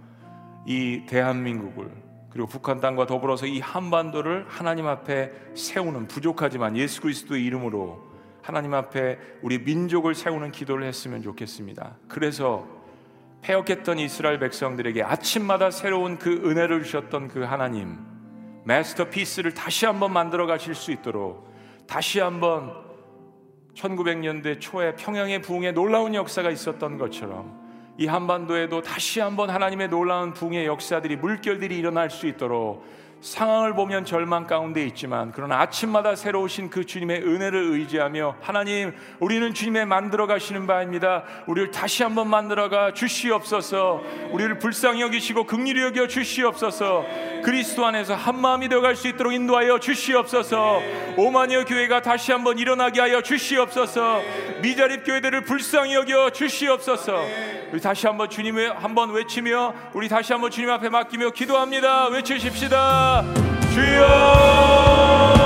이 0.67 1.05
대한민국을 1.07 1.91
그리고 2.31 2.49
북한 2.49 2.81
땅과 2.81 3.05
더불어서 3.05 3.45
이 3.45 3.61
한반도를 3.61 4.47
하나님 4.49 4.87
앞에 4.87 5.33
세우는 5.55 6.09
부족하지만 6.09 6.79
예수 6.79 7.03
그리스도의 7.03 7.45
이름으로 7.45 8.10
하나님 8.51 8.75
앞에 8.75 9.17
우리 9.43 9.61
민족을 9.61 10.13
세우는 10.13 10.51
기도를 10.51 10.85
했으면 10.85 11.23
좋겠습니다. 11.23 11.99
그래서 12.09 12.67
폐역했던 13.43 14.01
이스라엘 14.01 14.41
백성들에게 14.41 15.05
아침마다 15.05 15.71
새로운 15.71 16.19
그 16.19 16.33
은혜를 16.33 16.83
주셨던 16.83 17.29
그 17.29 17.45
하나님 17.45 17.97
마스터피스를 18.65 19.55
다시 19.55 19.87
한번 19.87 20.13
만들어 20.13 20.47
가실 20.47 20.75
수 20.75 20.91
있도록 20.91 21.49
다시 21.87 22.19
한번 22.19 22.75
1900년대 23.75 24.61
초에 24.61 24.97
평양의 24.97 25.43
부흥에 25.43 25.71
놀라운 25.71 26.17
역사가 26.17 26.51
있었던 26.51 26.99
것처럼 26.99 27.57
이 27.99 28.07
한반도에도 28.09 28.83
다시 28.83 29.21
한번 29.21 29.49
하나님의 29.49 29.91
놀라운 29.91 30.33
부흥의 30.33 30.67
역사들이 30.67 31.15
물결들이 31.19 31.79
일어날 31.79 32.11
수 32.11 32.27
있도록 32.27 32.85
상황을 33.21 33.75
보면 33.75 34.05
절망 34.05 34.47
가운데 34.47 34.85
있지만 34.87 35.33
그러나 35.35 35.61
아침마다 35.61 36.17
새로우신 36.17 36.71
그 36.71 36.87
주님의 36.87 37.23
은혜를 37.23 37.73
의지하며 37.73 38.37
하나님 38.41 38.95
우리는 39.19 39.53
주님의 39.53 39.87
만들어 39.87 40.27
가시는 40.27 40.67
바입니다. 40.67 41.25
우리를 41.47 41.71
다시 41.71 42.03
한번 42.03 42.29
만들어 42.29 42.69
가 42.69 42.93
주시옵소서. 42.95 44.03
우리를 44.31 44.59
불쌍히 44.59 45.03
여기시고 45.03 45.45
긍휼히 45.45 45.83
여겨 45.83 46.07
주시옵소서. 46.07 47.05
그리스도 47.43 47.87
안에서 47.87 48.15
한 48.15 48.39
마음이 48.39 48.69
되어 48.69 48.81
갈 48.81 49.01
수 49.01 49.09
있도록 49.09 49.33
인도하여 49.33 49.79
주시옵소서. 49.79 50.83
오마니어 51.17 51.65
교회가 51.65 52.03
다시 52.03 52.33
한번 52.33 52.59
일어나게 52.59 53.01
하여 53.01 53.23
주시옵소서. 53.23 54.21
미자립 54.63 55.05
교회들을 55.07 55.43
불쌍히 55.45 55.95
여겨 55.95 56.31
주시옵소서. 56.31 57.25
우리 57.73 57.81
다시 57.81 58.07
한번 58.07 58.29
주님을 58.29 58.83
한번 58.83 59.11
외치며 59.11 59.75
우리 59.95 60.09
다시 60.09 60.33
한번 60.33 60.51
주님 60.51 60.71
앞에 60.71 60.89
맡기며 60.89 61.31
기도합니다. 61.31 62.09
외치십시다. 62.09 63.10
주여! 63.73 65.40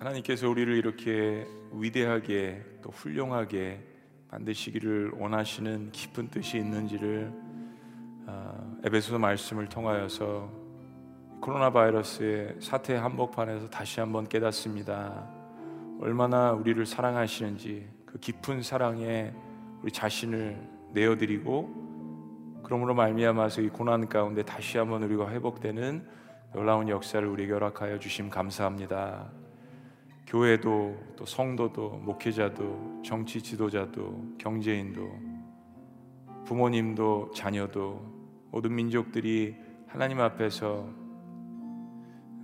하나님께서 0.00 0.48
우리를 0.48 0.74
이렇게 0.76 1.46
위대하게 1.72 2.64
또 2.80 2.88
훌륭하게 2.88 3.84
만드시기를 4.30 5.12
원하시는 5.18 5.92
깊은 5.92 6.30
뜻이 6.30 6.56
있는지를 6.56 7.30
아, 8.26 8.54
에베소서 8.82 9.18
말씀을 9.18 9.68
통하여서 9.68 10.50
코로나 11.42 11.70
바이러스의 11.70 12.56
사태 12.60 12.96
한복판에서 12.96 13.68
다시 13.68 14.00
한번 14.00 14.26
깨닫습니다. 14.26 15.28
얼마나 16.00 16.52
우리를 16.52 16.86
사랑하시는지 16.86 17.86
그 18.06 18.18
깊은 18.18 18.62
사랑에 18.62 19.34
우리 19.82 19.92
자신을 19.92 20.66
내어드리고 20.94 22.62
그러므로 22.62 22.94
말미암아서 22.94 23.60
이 23.60 23.68
고난 23.68 24.08
가운데 24.08 24.42
다시 24.44 24.78
한번 24.78 25.02
우리가 25.02 25.30
회복되는 25.30 26.08
놀라운 26.54 26.88
역사를 26.88 27.26
우리에게 27.26 27.52
허락하여 27.52 27.98
주심 27.98 28.30
감사합니다. 28.30 29.39
교회도 30.26 31.14
또 31.16 31.24
성도도 31.26 31.90
목회자도 31.90 33.02
정치 33.04 33.42
지도자도 33.42 34.36
경제인도 34.38 35.10
부모님도 36.44 37.32
자녀도 37.34 38.00
모든 38.50 38.74
민족들이 38.74 39.56
하나님 39.86 40.20
앞에서 40.20 40.88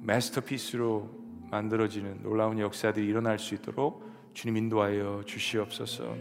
마스터피스로 0.00 1.10
만들어지는 1.50 2.22
놀라운 2.22 2.58
역사들이 2.58 3.06
일어날 3.06 3.38
수 3.38 3.54
있도록 3.54 4.04
주님 4.34 4.56
인도하여 4.56 5.22
주시옵소서. 5.24 6.14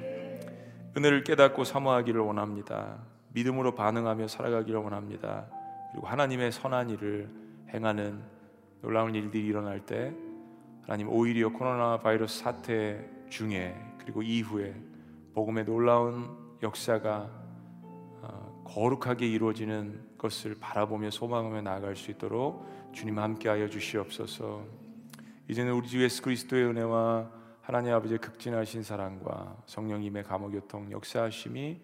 은혜를 0.98 1.24
깨닫고 1.24 1.64
사모하기를 1.64 2.22
원합니다. 2.22 3.00
믿음으로 3.34 3.76
반응하며 3.76 4.28
살아가기를 4.28 4.80
원합니다. 4.80 5.48
그리고 5.92 6.08
하나님의 6.08 6.52
선한 6.52 6.90
일을 6.92 7.30
행하는 7.74 8.22
놀라운 8.82 9.14
일들이 9.14 9.46
일어날 9.46 9.86
때 9.86 10.14
하나님 10.86 11.10
오히려 11.10 11.50
코로나 11.50 11.98
바이러스 12.00 12.44
사태 12.44 13.04
중에 13.30 13.76
그리고 13.98 14.22
이후에 14.22 14.76
복음의 15.34 15.66
놀라운 15.66 16.30
역사가 16.62 17.28
어, 18.22 18.64
거룩하게 18.68 19.26
이루어지는 19.28 20.00
것을 20.20 20.56
바라보며 20.60 21.10
소망하며 21.10 21.64
나아갈 21.64 21.96
수 21.96 22.12
있도록 22.12 22.68
주님 22.94 23.18
함께하여 23.18 23.68
주시옵소서. 23.68 24.64
이제는 25.48 25.74
우리 25.74 25.88
주 25.88 26.04
예수 26.04 26.22
그리스도의 26.22 26.66
은혜와 26.66 27.32
하나님 27.62 27.92
아버지의 27.94 28.20
극진하신 28.20 28.84
사랑과 28.84 29.58
성령님의 29.66 30.22
감화 30.24 30.50
교통 30.50 30.92
역사하심이 30.92 31.82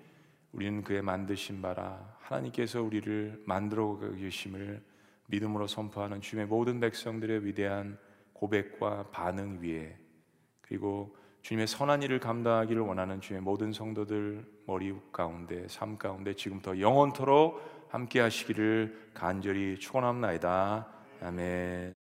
우리는 0.52 0.84
그의 0.84 1.02
만드신 1.02 1.60
바라 1.60 2.16
하나님께서 2.20 2.84
우리를 2.84 3.42
만들어 3.48 3.98
계심을 3.98 4.84
믿음으로 5.26 5.66
선포하는 5.66 6.22
주님의 6.22 6.46
모든 6.46 6.80
백성들의 6.80 7.46
위대한 7.46 7.98
고백과 8.42 9.12
반응 9.12 9.60
위에 9.62 9.96
그리고 10.62 11.16
주님의 11.44 11.68
선한 11.68 12.02
일을 12.02 12.20
감당하기를 12.20 12.82
원하는 12.82 13.22
주의 13.22 13.40
모든 13.40 13.72
성도들 13.72 14.46
머리 14.66 14.94
가운데 15.12 15.68
삶 15.68 15.98
가운데 15.98 16.34
지금부터 16.34 16.80
영원토록 16.80 17.88
함께 17.90 18.20
하시기를 18.20 19.12
간절히 19.14 19.78
축원합나이다. 19.80 20.88
아멘. 21.22 22.01